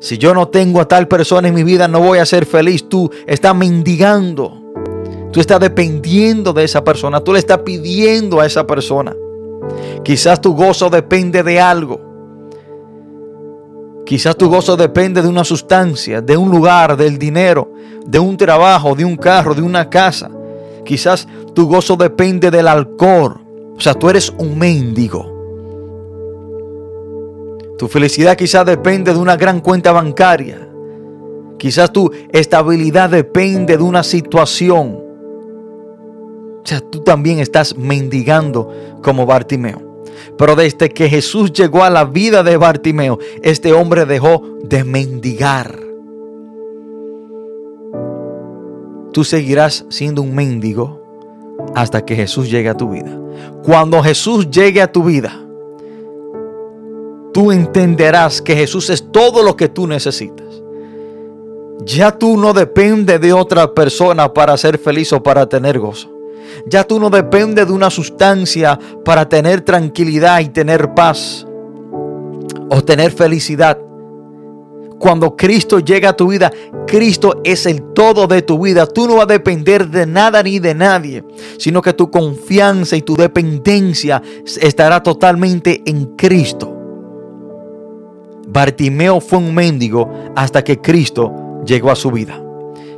[0.01, 2.89] Si yo no tengo a tal persona en mi vida, no voy a ser feliz.
[2.89, 4.61] Tú estás mendigando.
[5.33, 7.19] Tú estás dependiendo de esa persona.
[7.19, 9.15] Tú le estás pidiendo a esa persona.
[10.03, 11.99] Quizás tu gozo depende de algo.
[14.05, 17.71] Quizás tu gozo depende de una sustancia, de un lugar, del dinero,
[18.05, 20.29] de un trabajo, de un carro, de una casa.
[20.85, 23.41] Quizás tu gozo depende del alcohol.
[23.75, 25.31] O sea, tú eres un mendigo.
[27.79, 30.69] Tu felicidad quizás depende de una gran cuenta bancaria.
[31.57, 35.02] Quizás tu estabilidad depende de una situación.
[36.63, 38.71] O sea, tú también estás mendigando
[39.01, 39.81] como Bartimeo.
[40.37, 45.77] Pero desde que Jesús llegó a la vida de Bartimeo, este hombre dejó de mendigar.
[49.11, 51.01] Tú seguirás siendo un mendigo
[51.75, 53.19] hasta que Jesús llegue a tu vida.
[53.63, 55.39] Cuando Jesús llegue a tu vida,
[57.33, 60.47] tú entenderás que Jesús es todo lo que tú necesitas.
[61.85, 66.12] Ya tú no dependes de otra persona para ser feliz o para tener gozo.
[66.65, 71.45] Ya tú no dependes de una sustancia para tener tranquilidad y tener paz
[72.69, 73.77] o tener felicidad.
[74.99, 76.49] Cuando Cristo llega a tu vida,
[76.87, 78.85] Cristo es el todo de tu vida.
[78.87, 81.25] Tú no vas a depender de nada ni de nadie,
[81.57, 84.21] sino que tu confianza y tu dependencia
[84.61, 86.73] estará totalmente en Cristo.
[88.47, 91.33] Bartimeo fue un mendigo hasta que Cristo
[91.65, 92.41] llegó a su vida.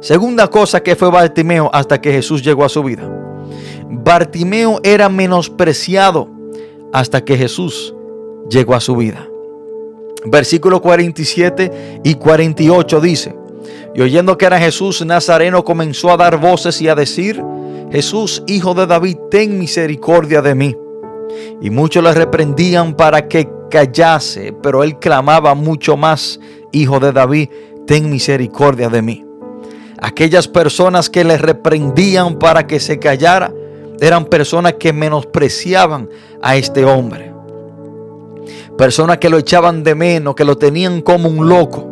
[0.02, 3.10] Segunda cosa que fue Bartimeo hasta que Jesús llegó a su vida.
[4.04, 6.30] Bartimeo era menospreciado
[6.94, 7.94] hasta que Jesús
[8.50, 9.28] llegó a su vida.
[10.26, 13.36] Versículo 47 y 48 dice,
[13.94, 17.42] y oyendo que era Jesús Nazareno comenzó a dar voces y a decir,
[17.92, 20.76] Jesús, hijo de David, ten misericordia de mí.
[21.62, 26.40] Y muchos le reprendían para que callase, pero él clamaba mucho más,
[26.72, 27.50] hijo de David,
[27.88, 29.26] ten misericordia de mí.
[30.02, 33.54] Aquellas personas que le reprendían para que se callara
[34.00, 36.10] eran personas que menospreciaban
[36.42, 37.34] a este hombre.
[38.78, 41.92] Personas que lo echaban de menos, que lo tenían como un loco.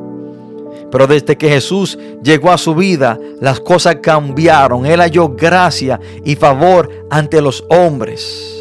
[0.92, 4.86] Pero desde que Jesús llegó a su vida, las cosas cambiaron.
[4.86, 8.54] Él halló gracia y favor ante los hombres.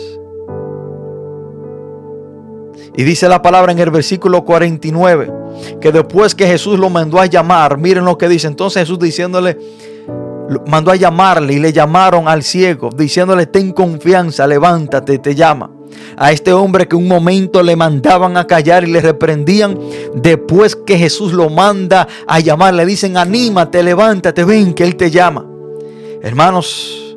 [2.94, 5.32] Y dice la palabra en el versículo 49,
[5.80, 8.46] que después que Jesús lo mandó a llamar, miren lo que dice.
[8.46, 9.58] Entonces Jesús diciéndole,
[10.66, 15.70] mandó a llamarle y le llamaron al ciego, diciéndole, ten confianza, levántate, te llama.
[16.16, 19.78] A este hombre que un momento le mandaban a callar y le reprendían,
[20.14, 25.10] después que Jesús lo manda a llamar, le dicen, anímate, levántate, ven que Él te
[25.10, 25.46] llama.
[26.22, 27.16] Hermanos,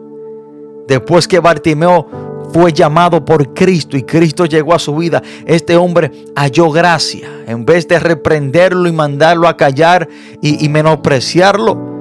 [0.88, 2.08] después que Bartimeo
[2.54, 7.30] fue llamado por Cristo y Cristo llegó a su vida, este hombre halló gracia.
[7.48, 10.08] En vez de reprenderlo y mandarlo a callar
[10.42, 11.95] y, menospreciarlo,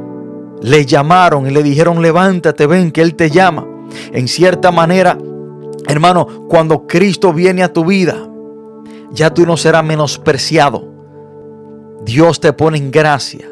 [0.65, 3.67] le llamaron y le dijeron, levántate, ven que Él te llama.
[4.13, 5.19] En cierta manera,
[5.87, 8.17] hermano, cuando Cristo viene a tu vida,
[9.13, 10.89] ya tú no serás menospreciado.
[12.03, 13.47] Dios te pone en gracia.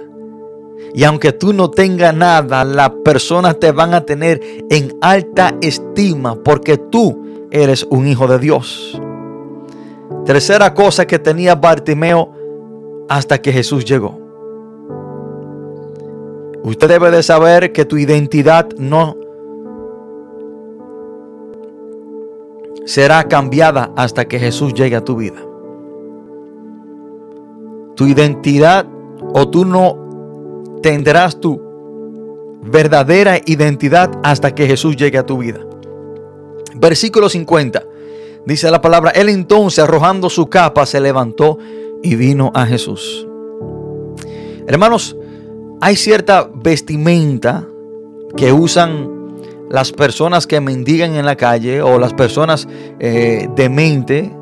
[0.95, 6.37] Y aunque tú no tengas nada, las personas te van a tener en alta estima
[6.43, 8.99] porque tú eres un hijo de Dios.
[10.25, 12.33] Tercera cosa que tenía Bartimeo
[13.11, 14.32] hasta que Jesús llegó.
[16.65, 19.17] Usted debe de saber que tu identidad no
[22.87, 25.41] será cambiada hasta que Jesús llegue a tu vida.
[27.97, 28.87] Tu identidad
[29.35, 31.61] o tú no tendrás tu
[32.63, 35.61] verdadera identidad hasta que Jesús llegue a tu vida.
[36.75, 37.83] Versículo 50.
[38.47, 41.59] Dice la palabra, él entonces arrojando su capa se levantó
[42.03, 43.27] y vino a Jesús.
[44.67, 45.17] Hermanos,
[45.85, 47.67] hay cierta vestimenta
[48.37, 49.35] que usan
[49.69, 52.69] las personas que mendigan en la calle o las personas
[53.01, 54.33] eh, de mente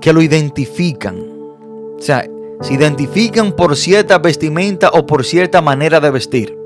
[0.00, 1.18] que lo identifican.
[1.18, 2.26] O sea,
[2.62, 6.56] se identifican por cierta vestimenta o por cierta manera de vestir.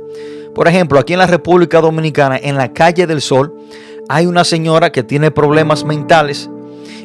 [0.54, 3.52] Por ejemplo, aquí en la República Dominicana, en la calle del Sol,
[4.08, 6.48] hay una señora que tiene problemas mentales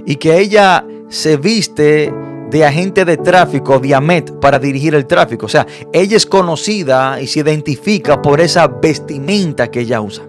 [0.06, 2.14] y que ella se viste
[2.50, 5.46] de agente de tráfico, Diamet, para dirigir el tráfico.
[5.46, 10.24] O sea, ella es conocida y se identifica por esa vestimenta que ella usa.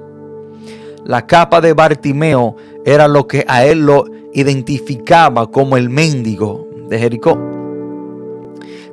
[1.05, 6.99] La capa de Bartimeo era lo que a él lo identificaba como el mendigo de
[6.99, 7.39] Jericó.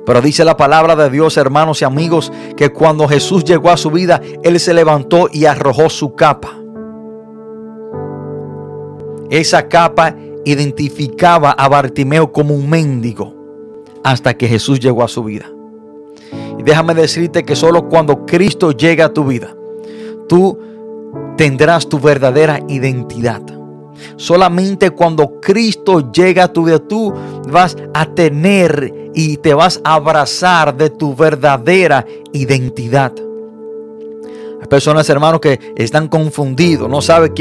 [0.06, 3.90] Pero dice la palabra de Dios, hermanos y amigos, que cuando Jesús llegó a su
[3.90, 6.56] vida, Él se levantó y arrojó su capa.
[9.28, 10.14] Esa capa
[10.46, 13.34] identificaba a Bartimeo como un mendigo
[14.04, 15.50] hasta que Jesús llegó a su vida.
[16.56, 19.54] Y déjame decirte que solo cuando Cristo llega a tu vida,
[20.28, 20.56] tú
[21.36, 23.42] tendrás tu verdadera identidad.
[24.14, 27.12] Solamente cuando Cristo llega a tu vida, tú
[27.48, 33.12] vas a tener y te vas a abrazar de tu verdadera identidad.
[34.60, 37.32] Hay personas, hermanos, que están confundidos, no saben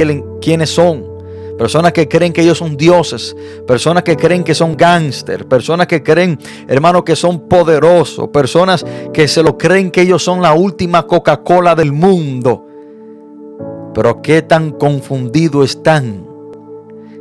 [0.42, 1.15] quiénes son.
[1.58, 3.36] Personas que creen que ellos son dioses.
[3.68, 5.48] Personas que creen que son gángster.
[5.48, 8.30] Personas que creen, hermanos, que son poderosos.
[8.30, 12.66] Personas que se lo creen que ellos son la última Coca-Cola del mundo.
[13.94, 16.26] Pero qué tan confundidos están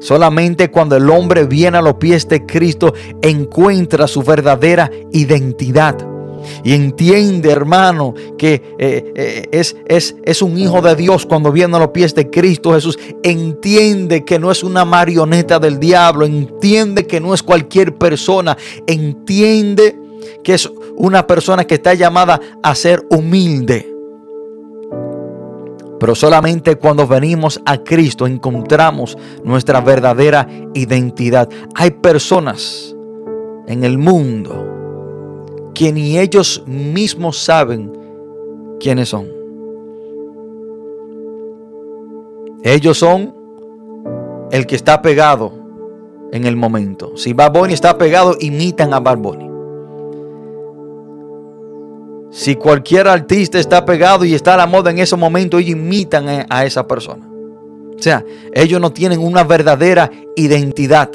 [0.04, 2.92] Solamente cuando el hombre viene a los pies de Cristo
[3.22, 5.96] encuentra su verdadera identidad.
[6.62, 11.76] Y entiende, hermano, que eh, eh, es, es, es un hijo de Dios cuando viene
[11.76, 12.98] a los pies de Cristo Jesús.
[13.22, 16.26] Entiende que no es una marioneta del diablo.
[16.26, 18.56] Entiende que no es cualquier persona.
[18.86, 19.98] Entiende
[20.42, 23.90] que es una persona que está llamada a ser humilde.
[25.98, 31.48] Pero solamente cuando venimos a Cristo encontramos nuestra verdadera identidad.
[31.74, 32.94] Hay personas
[33.66, 34.73] en el mundo
[35.74, 37.92] que ni ellos mismos saben
[38.80, 39.28] quiénes son.
[42.62, 43.34] Ellos son
[44.50, 45.52] el que está pegado
[46.32, 47.16] en el momento.
[47.16, 49.18] Si Bad está pegado, imitan a Bad
[52.34, 56.44] si cualquier artista está pegado y está a la moda en ese momento, ellos imitan
[56.50, 57.24] a esa persona.
[57.96, 61.12] O sea, ellos no tienen una verdadera identidad.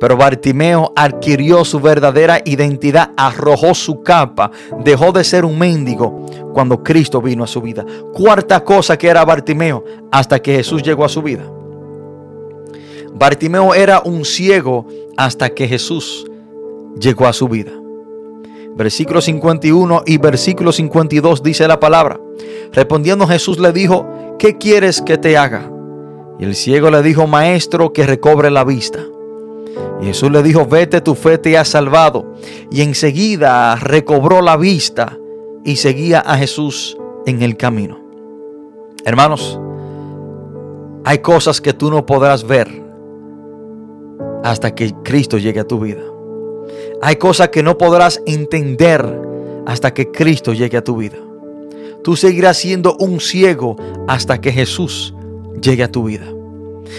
[0.00, 4.50] Pero Bartimeo adquirió su verdadera identidad, arrojó su capa,
[4.82, 6.24] dejó de ser un mendigo
[6.54, 7.84] cuando Cristo vino a su vida.
[8.14, 11.44] Cuarta cosa que era Bartimeo hasta que Jesús llegó a su vida.
[13.12, 14.86] Bartimeo era un ciego
[15.18, 16.26] hasta que Jesús
[16.98, 17.72] llegó a su vida.
[18.74, 22.18] Versículo 51 y versículo 52 dice la palabra.
[22.72, 25.70] Respondiendo Jesús le dijo, ¿qué quieres que te haga?
[26.38, 29.00] Y el ciego le dijo, maestro, que recobre la vista.
[30.00, 32.34] Y Jesús le dijo, vete, tu fe te ha salvado.
[32.70, 35.18] Y enseguida recobró la vista
[35.64, 36.96] y seguía a Jesús
[37.26, 38.00] en el camino.
[39.04, 39.58] Hermanos,
[41.04, 42.68] hay cosas que tú no podrás ver
[44.42, 46.02] hasta que Cristo llegue a tu vida.
[47.02, 49.04] Hay cosas que no podrás entender
[49.66, 51.16] hasta que Cristo llegue a tu vida.
[52.02, 53.76] Tú seguirás siendo un ciego
[54.08, 55.14] hasta que Jesús
[55.60, 56.26] llegue a tu vida.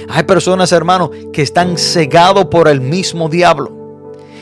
[0.10, 3.82] Hay personas, hermanos, que están cegados por el mismo diablo.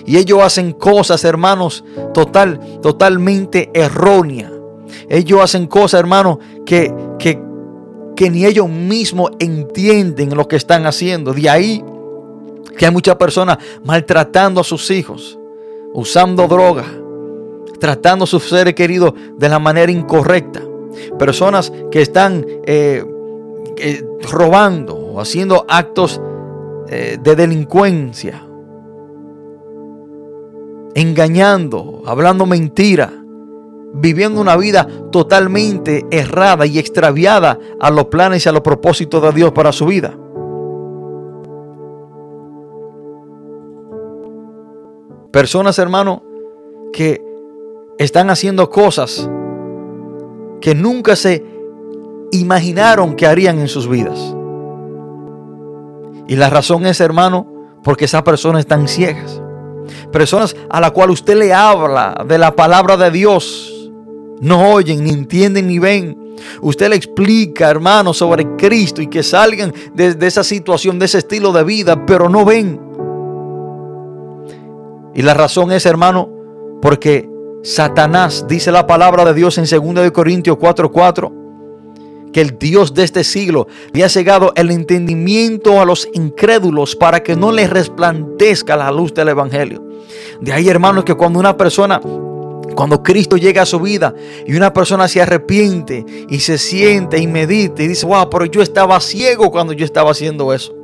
[0.05, 1.83] Y ellos hacen cosas, hermanos,
[2.13, 4.51] total, totalmente erróneas.
[5.07, 7.39] Ellos hacen cosas, hermanos, que, que,
[8.15, 11.33] que ni ellos mismos entienden lo que están haciendo.
[11.33, 11.83] De ahí
[12.77, 15.37] que hay muchas personas maltratando a sus hijos,
[15.93, 16.85] usando droga,
[17.79, 20.61] tratando a sus seres queridos de la manera incorrecta.
[21.17, 23.05] Personas que están eh,
[23.79, 26.21] eh, robando o haciendo actos
[26.87, 28.45] eh, de delincuencia,
[30.95, 33.11] engañando, hablando mentira,
[33.93, 39.31] viviendo una vida totalmente errada y extraviada a los planes y a los propósitos de
[39.31, 40.17] Dios para su vida.
[45.31, 46.23] Personas, hermano,
[46.91, 47.21] que
[47.99, 49.29] están haciendo cosas
[50.59, 51.58] que nunca se
[52.31, 54.35] imaginaron que harían en sus vidas.
[56.27, 57.47] Y la razón es, hermano,
[57.83, 59.41] porque esas personas están ciegas.
[60.11, 63.91] Personas a la cual usted le habla de la palabra de Dios,
[64.39, 66.35] no oyen, ni entienden, ni ven.
[66.61, 71.17] Usted le explica, hermano, sobre Cristo y que salgan de, de esa situación, de ese
[71.17, 72.79] estilo de vida, pero no ven.
[75.15, 76.29] Y la razón es, hermano,
[76.81, 77.27] porque
[77.63, 81.38] Satanás, dice la palabra de Dios en 2 Corintios 4:4,
[82.31, 87.35] que el Dios de este siglo había cegado el entendimiento a los incrédulos para que
[87.35, 89.83] no les resplandezca la luz del Evangelio.
[90.41, 92.01] De ahí, hermanos, que cuando una persona
[92.75, 94.13] cuando Cristo llega a su vida
[94.47, 98.61] y una persona se arrepiente y se siente y medita y dice, wow, pero yo
[98.61, 100.78] estaba ciego cuando yo estaba haciendo eso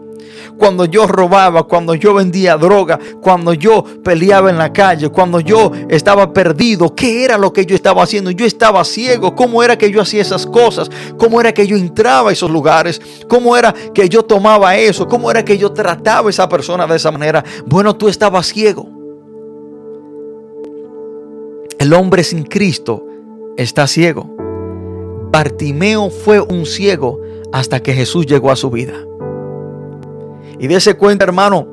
[0.58, 5.72] cuando yo robaba, cuando yo vendía droga, cuando yo peleaba en la calle, cuando yo
[5.90, 8.32] estaba perdido, ¿qué era lo que yo estaba haciendo?
[8.32, 10.90] Yo estaba ciego, ¿cómo era que yo hacía esas cosas?
[11.18, 13.02] ¿Cómo era que yo entraba a esos lugares?
[13.28, 15.08] ¿Cómo era que yo tomaba eso?
[15.08, 17.44] ¿Cómo era que yo trataba a esa persona de esa manera?
[17.66, 18.88] Bueno, tú estabas ciego.
[21.78, 23.06] El hombre sin Cristo
[23.58, 24.34] está ciego.
[25.32, 27.20] Bartimeo fue un ciego
[27.52, 28.94] hasta que Jesús llegó a su vida.
[30.60, 31.68] Y dése cuenta, hermano,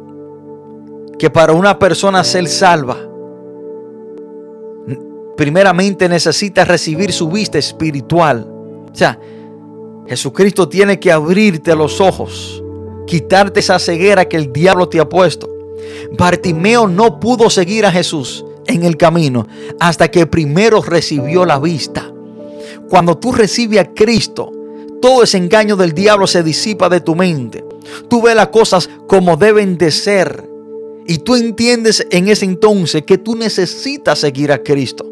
[1.18, 2.96] que para una persona ser salva,
[5.36, 8.46] primeramente necesita recibir su vista espiritual.
[8.92, 9.18] O sea,
[10.06, 12.62] Jesucristo tiene que abrirte los ojos,
[13.06, 15.48] quitarte esa ceguera que el diablo te ha puesto.
[16.18, 19.46] Bartimeo no pudo seguir a Jesús en el camino
[19.80, 22.12] hasta que primero recibió la vista.
[22.88, 24.52] Cuando tú recibes a Cristo,
[25.02, 27.62] todo ese engaño del diablo se disipa de tu mente.
[28.08, 30.48] Tú ves las cosas como deben de ser.
[31.06, 35.04] Y tú entiendes en ese entonces que tú necesitas seguir a Cristo.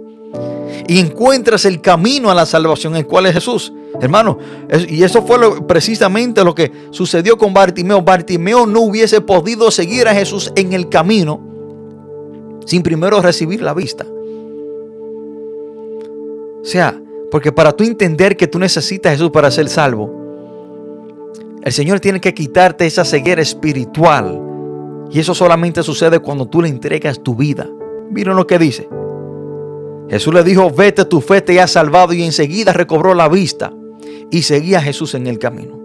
[0.86, 3.72] Y encuentras el camino a la salvación, el cual es Jesús.
[4.00, 4.38] Hermano,
[4.88, 8.00] y eso fue precisamente lo que sucedió con Bartimeo.
[8.00, 11.40] Bartimeo no hubiese podido seguir a Jesús en el camino
[12.64, 14.06] sin primero recibir la vista.
[16.62, 17.00] O sea,
[17.30, 20.20] porque para tú entender que tú necesitas a Jesús para ser salvo,
[21.62, 24.40] el Señor tiene que quitarte esa ceguera espiritual.
[25.10, 27.68] Y eso solamente sucede cuando tú le entregas tu vida.
[28.10, 28.88] Miren lo que dice.
[30.08, 33.72] Jesús le dijo, vete, tu fe te ha salvado y enseguida recobró la vista
[34.30, 35.78] y seguía a Jesús en el camino.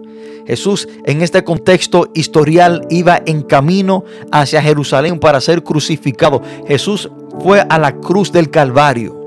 [0.46, 6.40] Jesús en este contexto historial iba en camino hacia Jerusalén para ser crucificado.
[6.66, 9.25] Jesús fue a la cruz del Calvario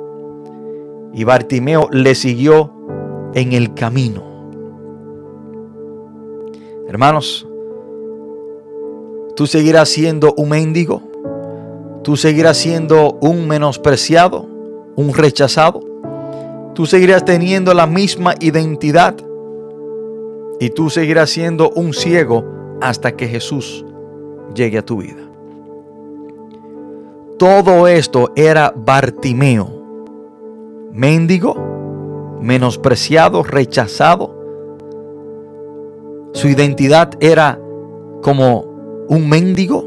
[1.13, 2.73] y Bartimeo le siguió
[3.33, 4.23] en el camino.
[6.87, 7.47] Hermanos,
[9.35, 11.01] tú seguirás siendo un mendigo,
[12.03, 14.47] tú seguirás siendo un menospreciado,
[14.95, 15.81] un rechazado,
[16.73, 19.15] tú seguirás teniendo la misma identidad
[20.59, 22.43] y tú seguirás siendo un ciego
[22.81, 23.85] hasta que Jesús
[24.53, 25.29] llegue a tu vida.
[27.37, 29.78] Todo esto era Bartimeo,
[30.91, 31.55] mendigo,
[32.41, 34.39] menospreciado, rechazado,
[36.33, 37.59] su identidad era
[38.21, 38.61] como
[39.07, 39.83] un mendigo.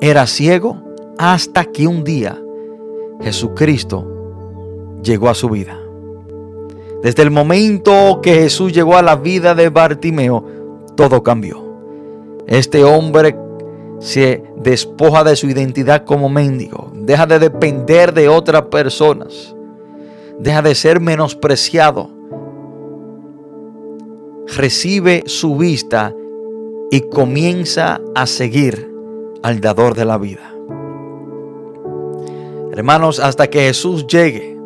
[0.00, 0.76] Era ciego
[1.18, 2.40] hasta que un día
[3.20, 4.06] Jesucristo
[5.02, 5.78] llegó a su vida.
[7.02, 10.44] Desde el momento que Jesús llegó a la vida de Bartimeo,
[10.96, 11.64] todo cambió.
[12.46, 13.36] Este hombre
[14.00, 19.54] se despoja de su identidad como mendigo, deja de depender de otras personas,
[20.38, 22.10] deja de ser menospreciado,
[24.56, 26.14] recibe su vista
[26.90, 28.90] y comienza a seguir
[29.42, 30.54] al dador de la vida.
[32.72, 34.56] Hermanos, hasta que Jesús llegue,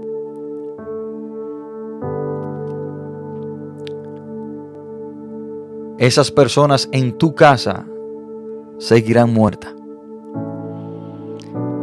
[5.98, 7.86] esas personas en tu casa
[8.82, 9.72] seguirán muertas.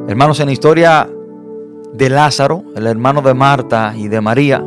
[0.08, 1.10] Hermanos, en la historia
[1.94, 4.64] de Lázaro, el hermano de Marta y de María,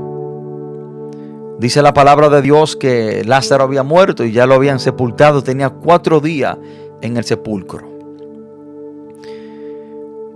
[1.59, 5.69] dice la palabra de Dios que Lázaro había muerto y ya lo habían sepultado, tenía
[5.71, 6.57] cuatro días
[7.03, 7.87] en el sepulcro.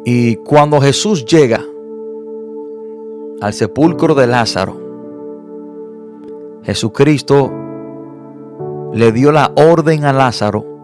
[0.04, 1.64] Y cuando Jesús llega
[3.40, 4.80] al sepulcro de Lázaro,
[6.62, 7.50] Jesucristo
[8.92, 10.75] le dio la orden a Lázaro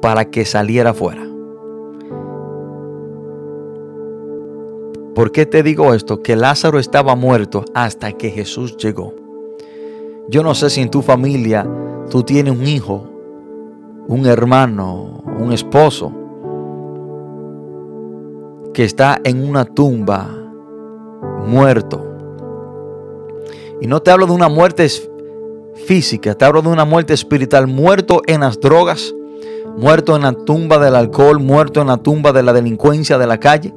[0.00, 1.28] para que saliera fuera.
[5.14, 6.22] ¿Por qué te digo esto?
[6.22, 9.14] Que Lázaro estaba muerto hasta que Jesús llegó.
[10.28, 11.68] Yo no sé si en tu familia
[12.08, 13.04] tú tienes un hijo,
[14.06, 16.12] un hermano, un esposo
[18.72, 20.28] que está en una tumba
[21.44, 22.04] muerto.
[23.80, 24.86] Y no te hablo de una muerte
[25.86, 29.14] física, te hablo de una muerte espiritual, muerto en las drogas,
[29.78, 33.38] muerto en la tumba del alcohol, muerto en la tumba de la delincuencia de la
[33.38, 33.72] calle.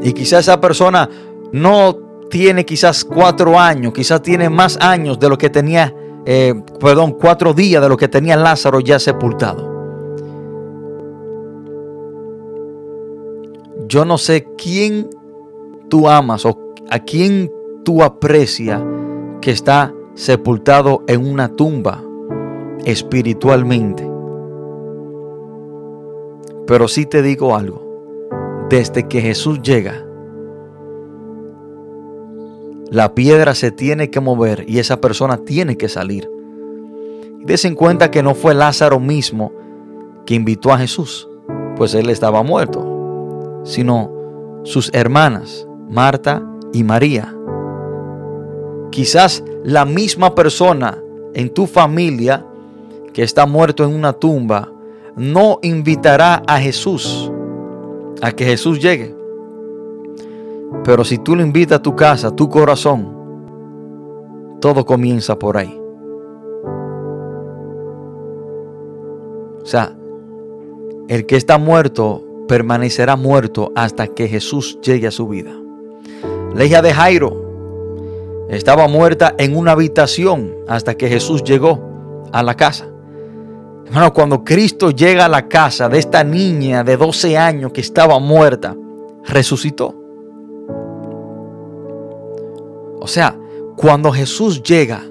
[0.00, 1.08] Y quizás esa persona
[1.52, 1.96] no
[2.30, 5.92] tiene quizás cuatro años, quizás tiene más años de lo que tenía,
[6.24, 9.72] eh, perdón, cuatro días de lo que tenía Lázaro ya sepultado.
[13.88, 15.10] Yo no sé quién
[15.88, 17.50] tú amas o a quién
[17.84, 18.80] tú aprecias
[19.40, 22.02] que está sepultado en una tumba
[22.84, 24.08] espiritualmente.
[26.66, 30.04] Pero sí te digo algo, desde que Jesús llega,
[32.90, 36.30] la piedra se tiene que mover y esa persona tiene que salir.
[37.40, 39.52] Des en cuenta que no fue Lázaro mismo
[40.24, 41.28] que invitó a Jesús,
[41.76, 44.10] pues él estaba muerto, sino
[44.62, 47.34] sus hermanas, Marta y María.
[48.90, 51.02] Quizás la misma persona
[51.34, 52.46] en tu familia
[53.14, 54.70] que está muerto en una tumba
[55.16, 57.30] no invitará a Jesús
[58.20, 59.14] a que Jesús llegue.
[60.84, 63.14] Pero si tú lo invitas a tu casa, a tu corazón,
[64.60, 65.80] todo comienza por ahí.
[69.62, 69.96] O sea,
[71.08, 75.52] el que está muerto permanecerá muerto hasta que Jesús llegue a su vida.
[76.54, 81.80] La hija de Jairo estaba muerta en una habitación hasta que Jesús llegó
[82.32, 82.93] a la casa.
[83.86, 88.18] Hermano, cuando Cristo llega a la casa de esta niña de 12 años que estaba
[88.18, 88.76] muerta,
[89.24, 89.94] resucitó.
[93.00, 93.38] O sea,
[93.76, 95.02] cuando Jesús llega,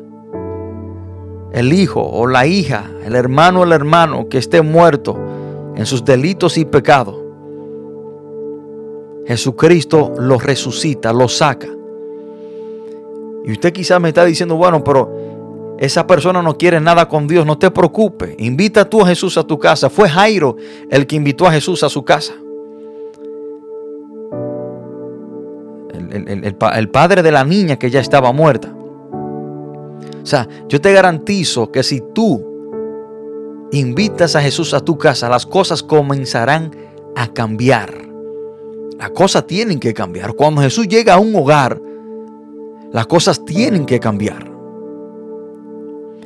[1.52, 5.16] el hijo o la hija, el hermano o el hermano que esté muerto
[5.76, 7.16] en sus delitos y pecados,
[9.28, 11.68] Jesucristo lo resucita, lo saca
[13.44, 15.12] y usted quizás me está diciendo, bueno, pero
[15.84, 18.36] esa persona no quiere nada con Dios, no te preocupes.
[18.38, 19.90] Invita tú a Jesús a tu casa.
[19.90, 20.56] Fue Jairo
[20.90, 22.34] el que invitó a Jesús a su casa.
[26.10, 28.74] El, el, padre de la niña que ya estaba muerta.
[28.74, 35.46] O sea, yo te garantizo que si tú invitas a Jesús a tu casa, las
[35.46, 36.72] cosas comenzarán
[37.18, 37.94] a cambiar.
[38.98, 40.34] Las cosas tienen que cambiar.
[40.34, 41.82] Cuando Jesús llega a un hogar,
[42.94, 44.53] las cosas tienen que cambiar.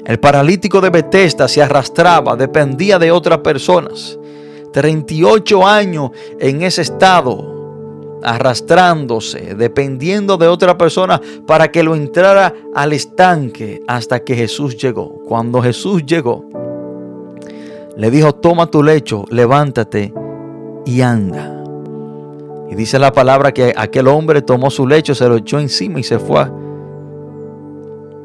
[0.07, 4.17] El paralítico de Bethesda se arrastraba, dependía de otras personas.
[4.71, 12.93] 38 años en ese estado, arrastrándose, dependiendo de otra persona para que lo entrara al
[12.93, 15.09] estanque hasta que Jesús llegó.
[15.27, 16.45] Cuando Jesús llegó,
[17.97, 20.13] le dijo, toma tu lecho, levántate
[20.85, 21.53] y anda.
[22.69, 26.03] Y dice la palabra que aquel hombre tomó su lecho, se lo echó encima y
[26.03, 26.47] se fue.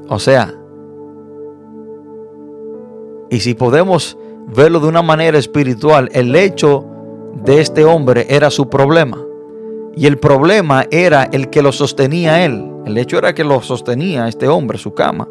[0.09, 0.55] O sea,
[3.33, 4.19] y si podemos
[4.55, 6.85] verlo de una manera espiritual, el lecho
[7.43, 9.19] de este hombre era su problema.
[9.97, 12.63] Y el problema era el que lo sostenía él.
[12.85, 15.27] El hecho era que lo sostenía este hombre, su cama.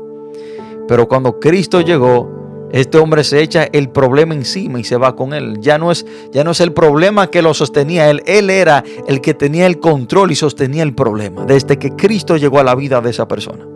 [0.88, 2.42] Pero cuando Cristo llegó,
[2.72, 5.60] Este hombre se echa el problema encima y se va con él.
[5.60, 8.24] Ya no es, ya no es el problema que lo sostenía él.
[8.26, 11.44] Él era el que tenía el control y sostenía el problema.
[11.44, 13.68] Desde que Cristo llegó a la vida de esa persona.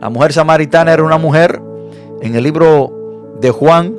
[0.00, 1.60] La mujer samaritana era una mujer
[2.24, 3.94] en el libro de Juan,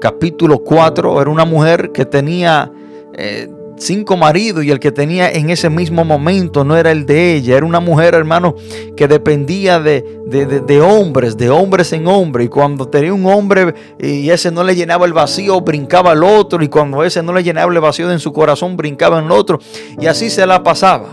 [0.00, 2.70] capítulo 4, era una mujer que tenía
[3.14, 7.34] eh, cinco maridos y el que tenía en ese mismo momento no era el de
[7.34, 8.54] ella, era una mujer, hermano,
[8.96, 12.44] que dependía de, de, hombres, de hombres en hombre.
[12.44, 16.62] Y cuando tenía un hombre y ese no le llenaba el vacío, brincaba al otro.
[16.62, 19.58] Y cuando ese no le llenaba el vacío en su corazón, brincaba en el otro.
[20.00, 21.08] Y así se la pasaba.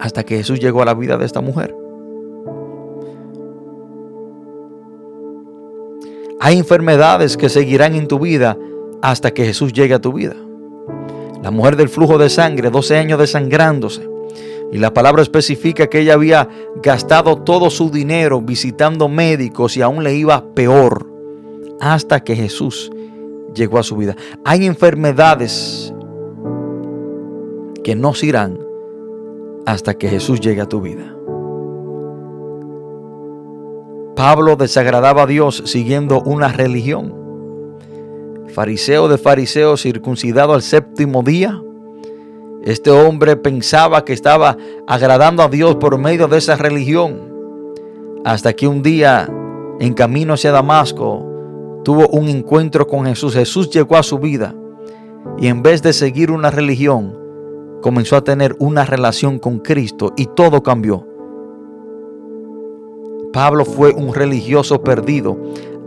[0.00, 1.81] Hasta que Jesús llegó a la vida de esta mujer.
[6.44, 8.58] Hay enfermedades que seguirán en tu vida
[9.00, 10.34] hasta que Jesús llegue a tu vida
[11.42, 14.08] la mujer del flujo de sangre, 12 años desangrándose.
[14.72, 16.48] Y la palabra especifica que ella había
[16.82, 21.10] gastado todo su dinero visitando médicos y aún le iba peor
[21.80, 22.90] hasta que Jesús
[23.54, 24.16] llegó a su vida.
[24.44, 25.92] Hay enfermedades
[27.84, 28.58] que no se irán
[29.66, 31.16] hasta que Jesús llegue a tu vida.
[34.16, 37.22] Pablo desagradaba a Dios siguiendo una religión
[38.52, 41.60] fariseo de fariseos circuncidado al séptimo día.
[42.62, 44.56] Este hombre pensaba que estaba
[44.86, 47.32] agradando a Dios por medio de esa religión.
[48.24, 49.28] Hasta que un día,
[49.80, 53.34] en camino hacia Damasco, tuvo un encuentro con Jesús.
[53.34, 54.54] Jesús llegó a su vida
[55.38, 57.18] y en vez de seguir una religión,
[57.80, 61.11] comenzó a tener una relación con Cristo y todo cambió.
[63.32, 65.38] Pablo fue un religioso perdido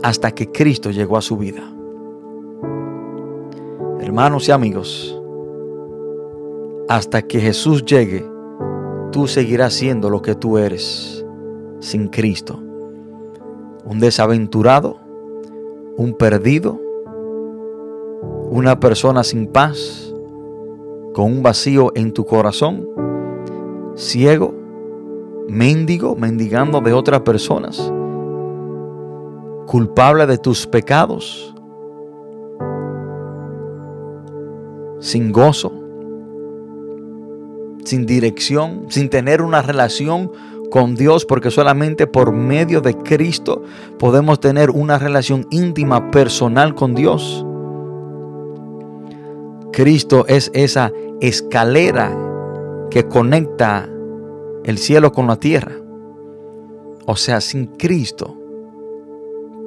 [0.02, 1.62] hasta que Cristo llegó a su vida.
[4.00, 5.20] Hermanos y amigos,
[6.88, 8.28] hasta que Jesús llegue,
[9.12, 11.24] tú seguirás siendo lo que tú eres
[11.80, 12.60] sin Cristo.
[13.84, 14.98] Un desaventurado,
[15.96, 16.80] un perdido,
[18.50, 20.12] una persona sin paz,
[21.14, 22.88] con un vacío en tu corazón,
[23.94, 24.65] ciego,
[25.48, 27.92] mendigo, mendigando de otras personas,
[29.66, 31.54] culpable de tus pecados,
[35.00, 35.72] sin gozo,
[37.84, 40.32] sin dirección, sin tener una relación
[40.70, 43.62] con Dios, porque solamente por medio de Cristo
[43.98, 47.44] podemos tener una relación íntima, personal con Dios.
[49.72, 50.90] Cristo es esa
[51.20, 52.16] escalera
[52.90, 53.88] que conecta
[54.66, 55.72] el cielo con la tierra.
[57.06, 58.36] O sea, sin Cristo,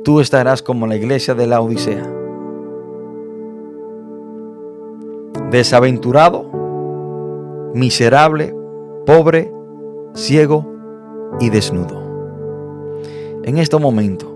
[0.03, 2.19] tú estarás como la iglesia de la Odisea
[5.51, 8.55] desaventurado, miserable,
[9.05, 9.51] pobre,
[10.13, 10.65] ciego
[11.39, 11.99] y desnudo.
[13.43, 14.35] En este momento,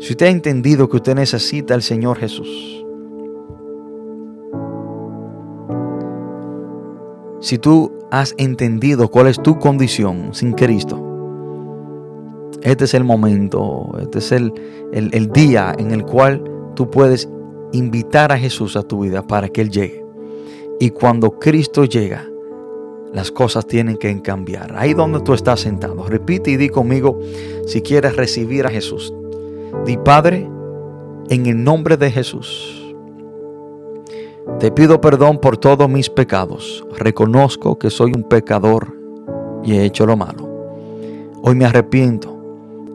[0.00, 2.77] si usted ha entendido que usted necesita al Señor Jesús,
[7.48, 11.02] si tú has entendido cuál es tu condición sin Cristo,
[12.60, 14.52] este es el momento, este es el,
[14.92, 16.44] el, día en el cual
[16.76, 17.26] tú puedes
[17.72, 20.04] invitar a Jesús a tu vida para que Él llegue.
[20.78, 22.28] Y cuando Cristo llega,
[23.14, 24.74] las cosas tienen que cambiar.
[24.76, 26.06] Ahí donde tú estás sentado.
[26.06, 27.18] Repite y di conmigo
[27.66, 29.14] si quieres recibir a Jesús.
[29.86, 30.46] Di Padre,
[31.30, 32.77] en el nombre de Jesús.
[34.58, 36.84] Te pido perdón por todos mis pecados.
[36.96, 38.92] Reconozco que soy un pecador
[39.62, 40.48] y he hecho lo malo.
[41.42, 42.36] Hoy me arrepiento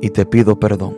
[0.01, 0.97] y te pido perdón.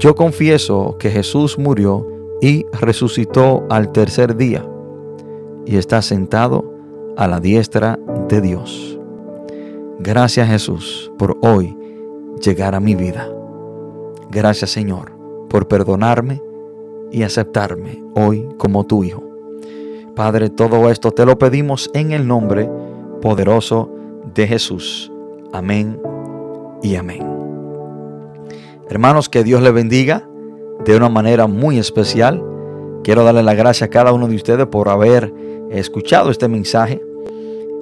[0.00, 2.04] Yo confieso que Jesús murió
[2.40, 4.66] y resucitó al tercer día
[5.64, 6.74] y está sentado
[7.16, 8.98] a la diestra de Dios.
[10.00, 11.76] Gracias Jesús por hoy
[12.42, 13.28] llegar a mi vida.
[14.30, 15.12] Gracias Señor
[15.48, 16.42] por perdonarme
[17.12, 19.22] y aceptarme hoy como tu Hijo.
[20.14, 22.70] Padre, todo esto te lo pedimos en el nombre
[23.20, 23.90] poderoso
[24.34, 25.12] de Jesús.
[25.52, 26.00] Amén
[26.82, 27.22] y amén.
[28.88, 30.26] Hermanos, que Dios le bendiga
[30.84, 32.42] de una manera muy especial.
[33.02, 35.32] Quiero darle la gracia a cada uno de ustedes por haber
[35.70, 37.02] escuchado este mensaje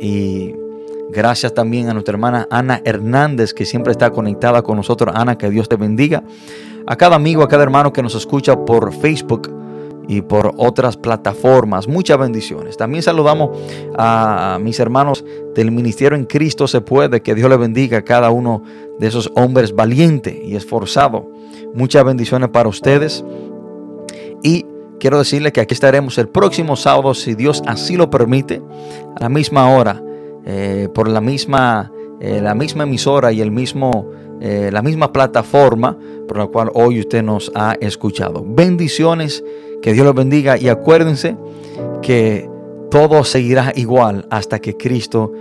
[0.01, 0.55] y
[1.15, 5.15] gracias también a nuestra hermana Ana Hernández que siempre está conectada con nosotros.
[5.17, 6.23] Ana, que Dios te bendiga.
[6.87, 9.51] A cada amigo, a cada hermano que nos escucha por Facebook
[10.09, 11.89] y por otras plataformas.
[11.89, 12.77] Muchas bendiciones.
[12.77, 13.57] También saludamos
[13.97, 17.23] a mis hermanos del Ministerio en Cristo se puede.
[17.23, 18.63] Que Dios le bendiga a cada uno
[18.99, 21.25] de esos hombres valientes y esforzados.
[21.75, 23.25] Muchas bendiciones para ustedes.
[24.43, 24.67] Y
[25.01, 28.63] quiero decirle que aquí estaremos el próximo sábado, si Dios así lo permite,
[29.17, 30.03] a la misma hora,
[30.47, 31.91] eh, por la misma,
[32.21, 35.97] eh, la misma emisora y el mismo eh, la misma plataforma
[36.29, 38.45] por la cual hoy usted nos ha escuchado.
[38.47, 39.43] Bendiciones,
[39.81, 41.37] que Dios los bendiga y acuérdense
[42.03, 42.49] que
[42.91, 45.33] todo seguirá igual hasta que Cristo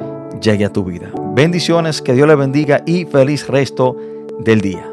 [0.42, 1.12] llegue a tu vida.
[1.34, 3.98] Bendiciones, que Dios le bendiga y feliz resto
[4.40, 4.93] del día.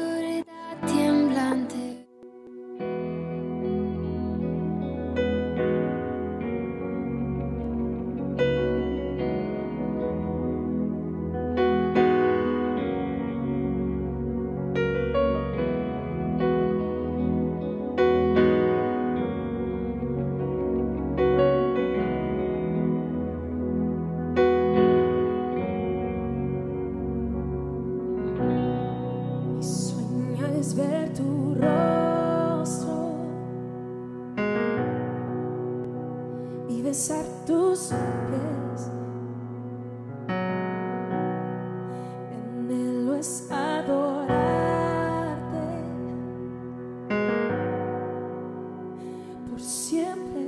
[49.51, 50.40] por siempre.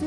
[0.00, 0.06] tu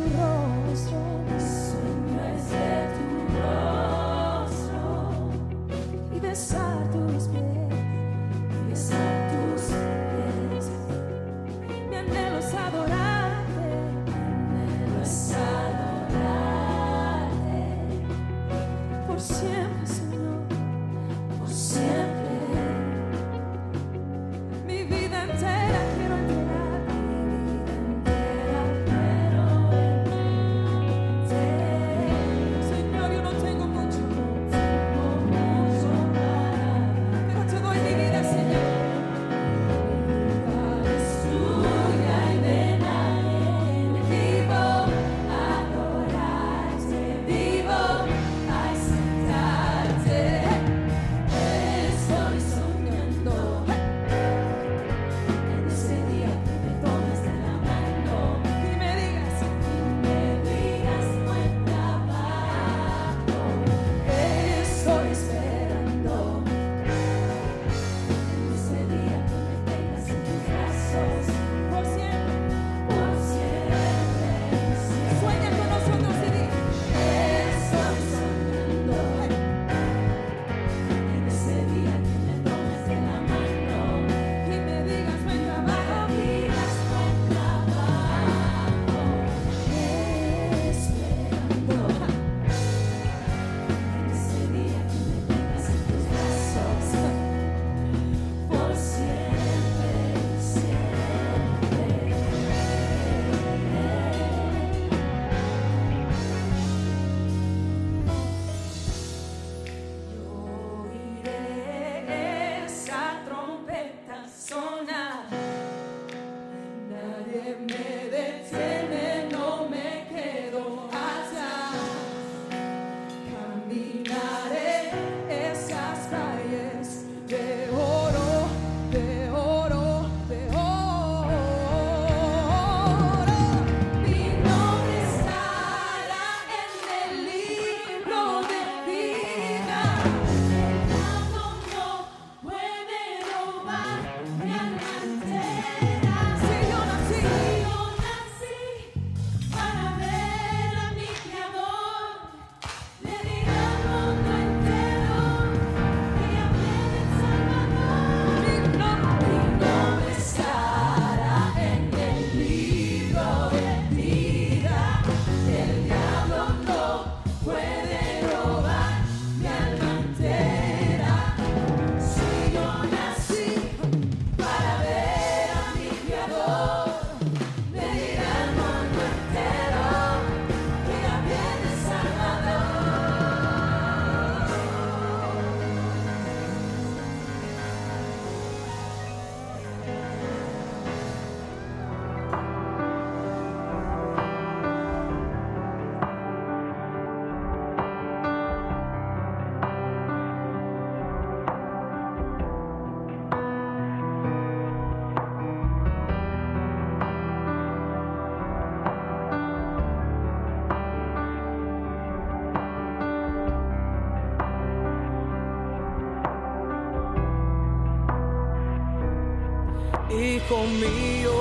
[220.52, 221.32] hijo mío.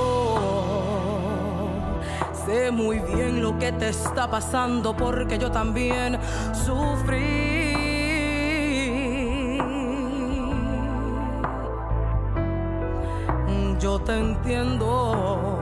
[2.46, 6.18] Sé muy bien lo que te está pasando porque yo también
[6.52, 7.88] sufrí.
[13.80, 15.58] Yo te entiendo.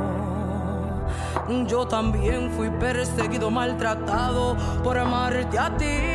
[1.67, 6.08] Yo también fui perseguido, maltratado por amarte a ti.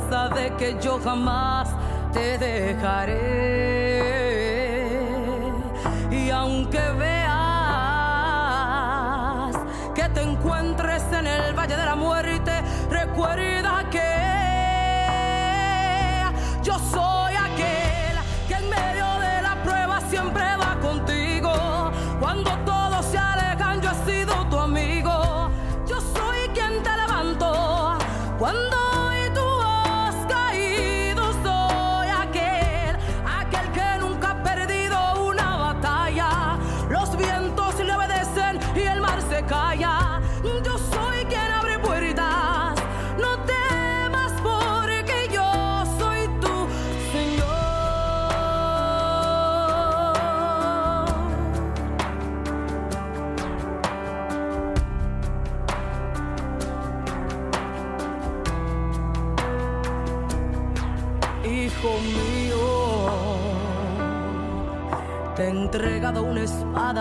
[0.00, 1.68] de que yo jamás
[2.14, 3.12] te dejaré.
[6.10, 7.32] Y aunque veas
[9.94, 12.52] que te encuentres en el valle de la muerte,
[12.90, 13.51] recuerda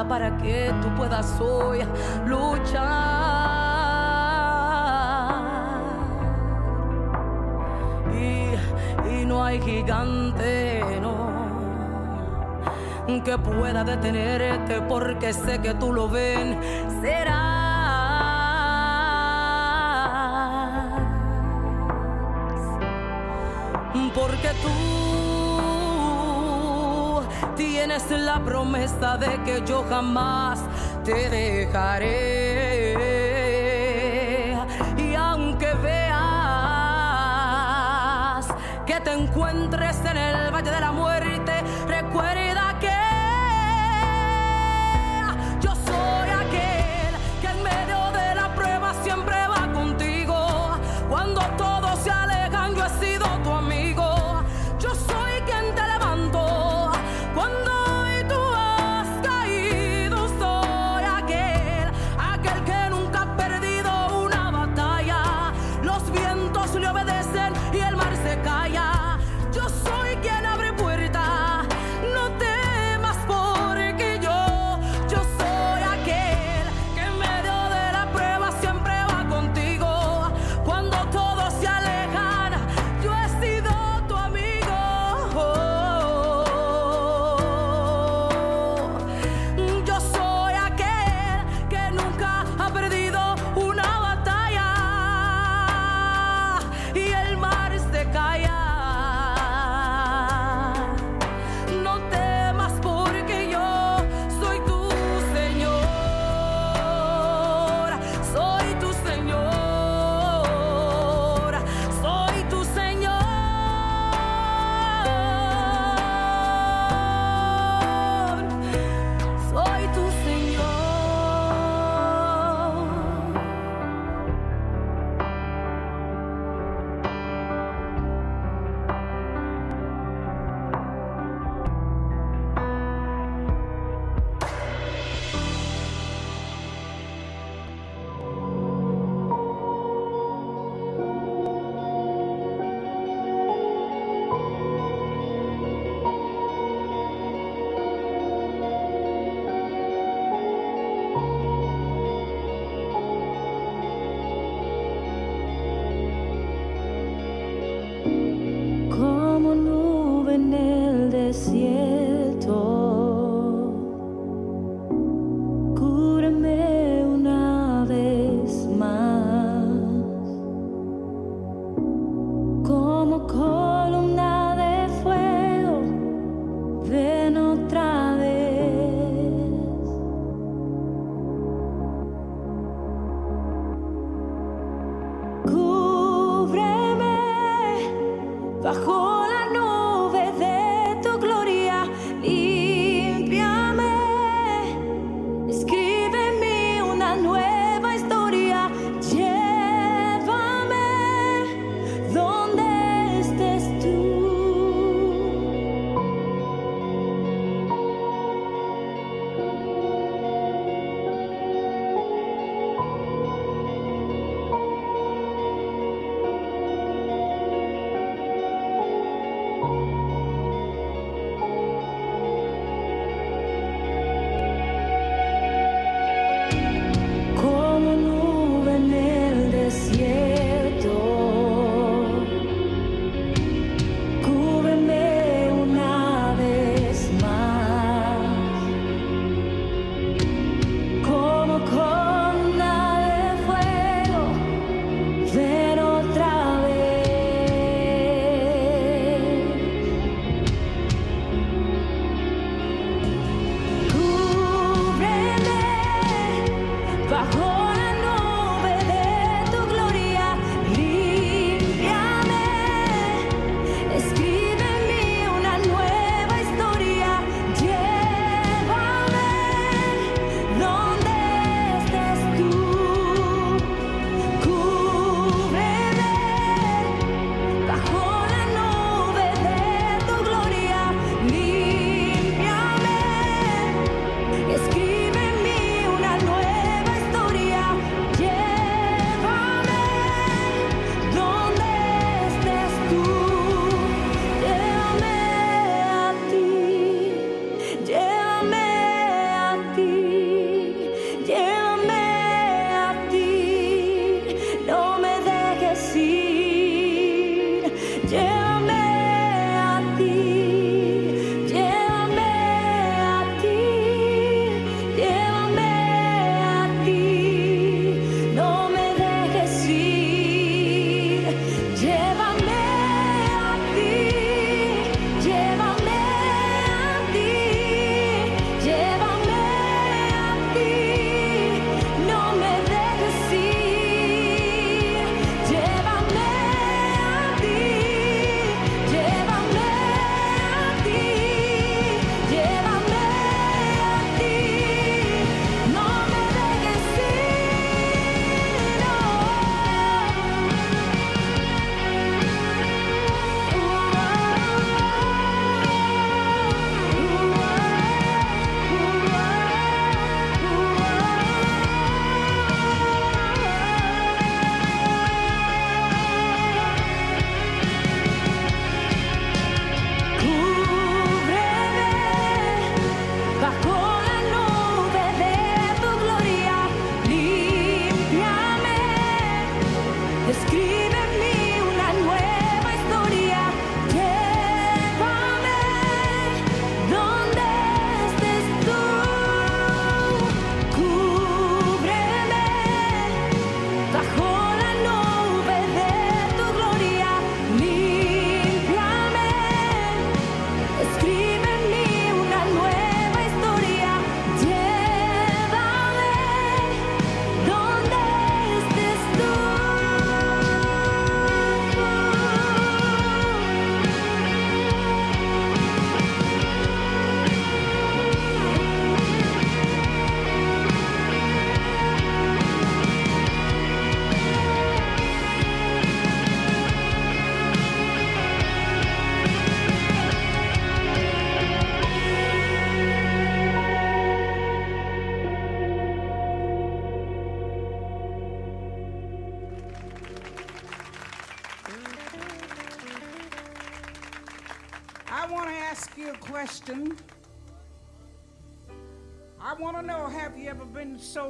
[0.08, 1.80] para que tú puedas hoy
[2.26, 2.82] luchar.
[8.14, 8.56] Y,
[9.10, 11.32] y no hay gigante, no.
[13.26, 16.58] Que pueda detenerte porque sé que tú lo ven,
[17.02, 17.51] será.
[27.84, 30.60] tienes la promesa de que yo jamás
[31.04, 32.94] te dejaré.
[34.96, 36.06] Y aunque veas
[38.86, 41.54] que te encuentres en el valle de la muerte,
[41.88, 42.61] recuerda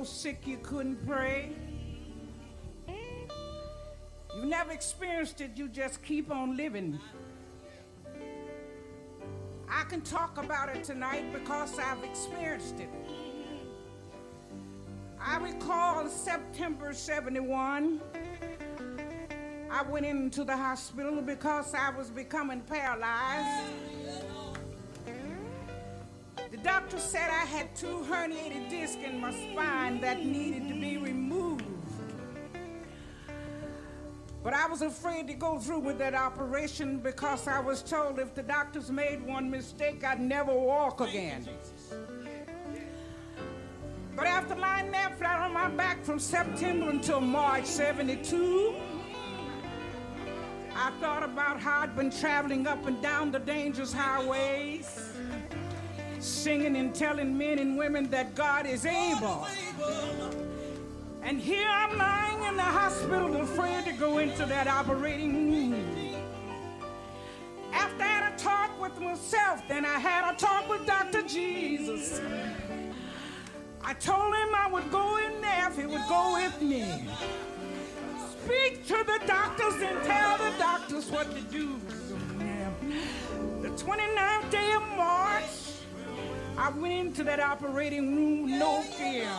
[0.02, 1.52] so sick you couldn't pray?
[2.88, 7.00] You never experienced it, you just keep on living.
[9.70, 12.90] I can talk about it tonight because I've experienced it.
[15.20, 18.02] I recall September 71.
[19.70, 24.01] I went into the hospital because I was becoming paralyzed.
[26.52, 30.98] The doctor said I had two herniated discs in my spine that needed to be
[30.98, 31.64] removed.
[34.44, 38.36] But I was afraid to go through with that operation because I was told if
[38.36, 41.48] the doctors made one mistake, I'd never walk again.
[44.14, 48.76] But after lying there flat on my back from September until March 72,
[50.76, 55.11] I thought about how I'd been traveling up and down the dangerous highways,
[56.24, 59.48] singing and telling men and women that God is able.
[61.24, 66.16] And here I'm lying in the hospital, afraid to go into that operating room.
[67.72, 71.22] After I had a talk with myself, then I had a talk with Dr.
[71.24, 72.22] Jesus.
[73.84, 77.08] I told him I would go in there if he would go with me.
[78.44, 81.80] Speak to the doctors and tell the doctors what to do.
[83.62, 85.44] The 29th day of March,
[86.58, 89.30] I went into that operating room, no fear.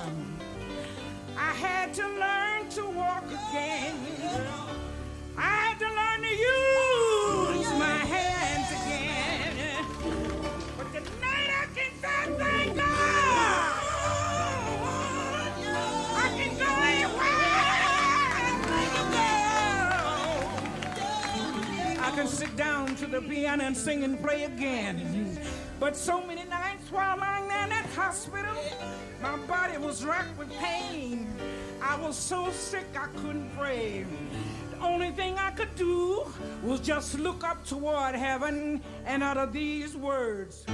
[1.37, 3.95] I had to learn to walk again.
[5.37, 9.87] I had to learn to use my hands again.
[10.77, 12.89] But tonight I can say thank God.
[16.15, 17.43] I can go anywhere.
[22.05, 25.39] I can sit down to the piano and sing and play again.
[25.81, 28.55] But so many nights while lying in that hospital,
[29.23, 31.27] my body was racked with pain.
[31.83, 34.05] I was so sick I couldn't pray.
[34.71, 36.27] The only thing I could do
[36.63, 40.65] was just look up toward heaven and utter these words.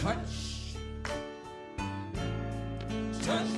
[0.00, 0.76] Touch,
[3.22, 3.48] touch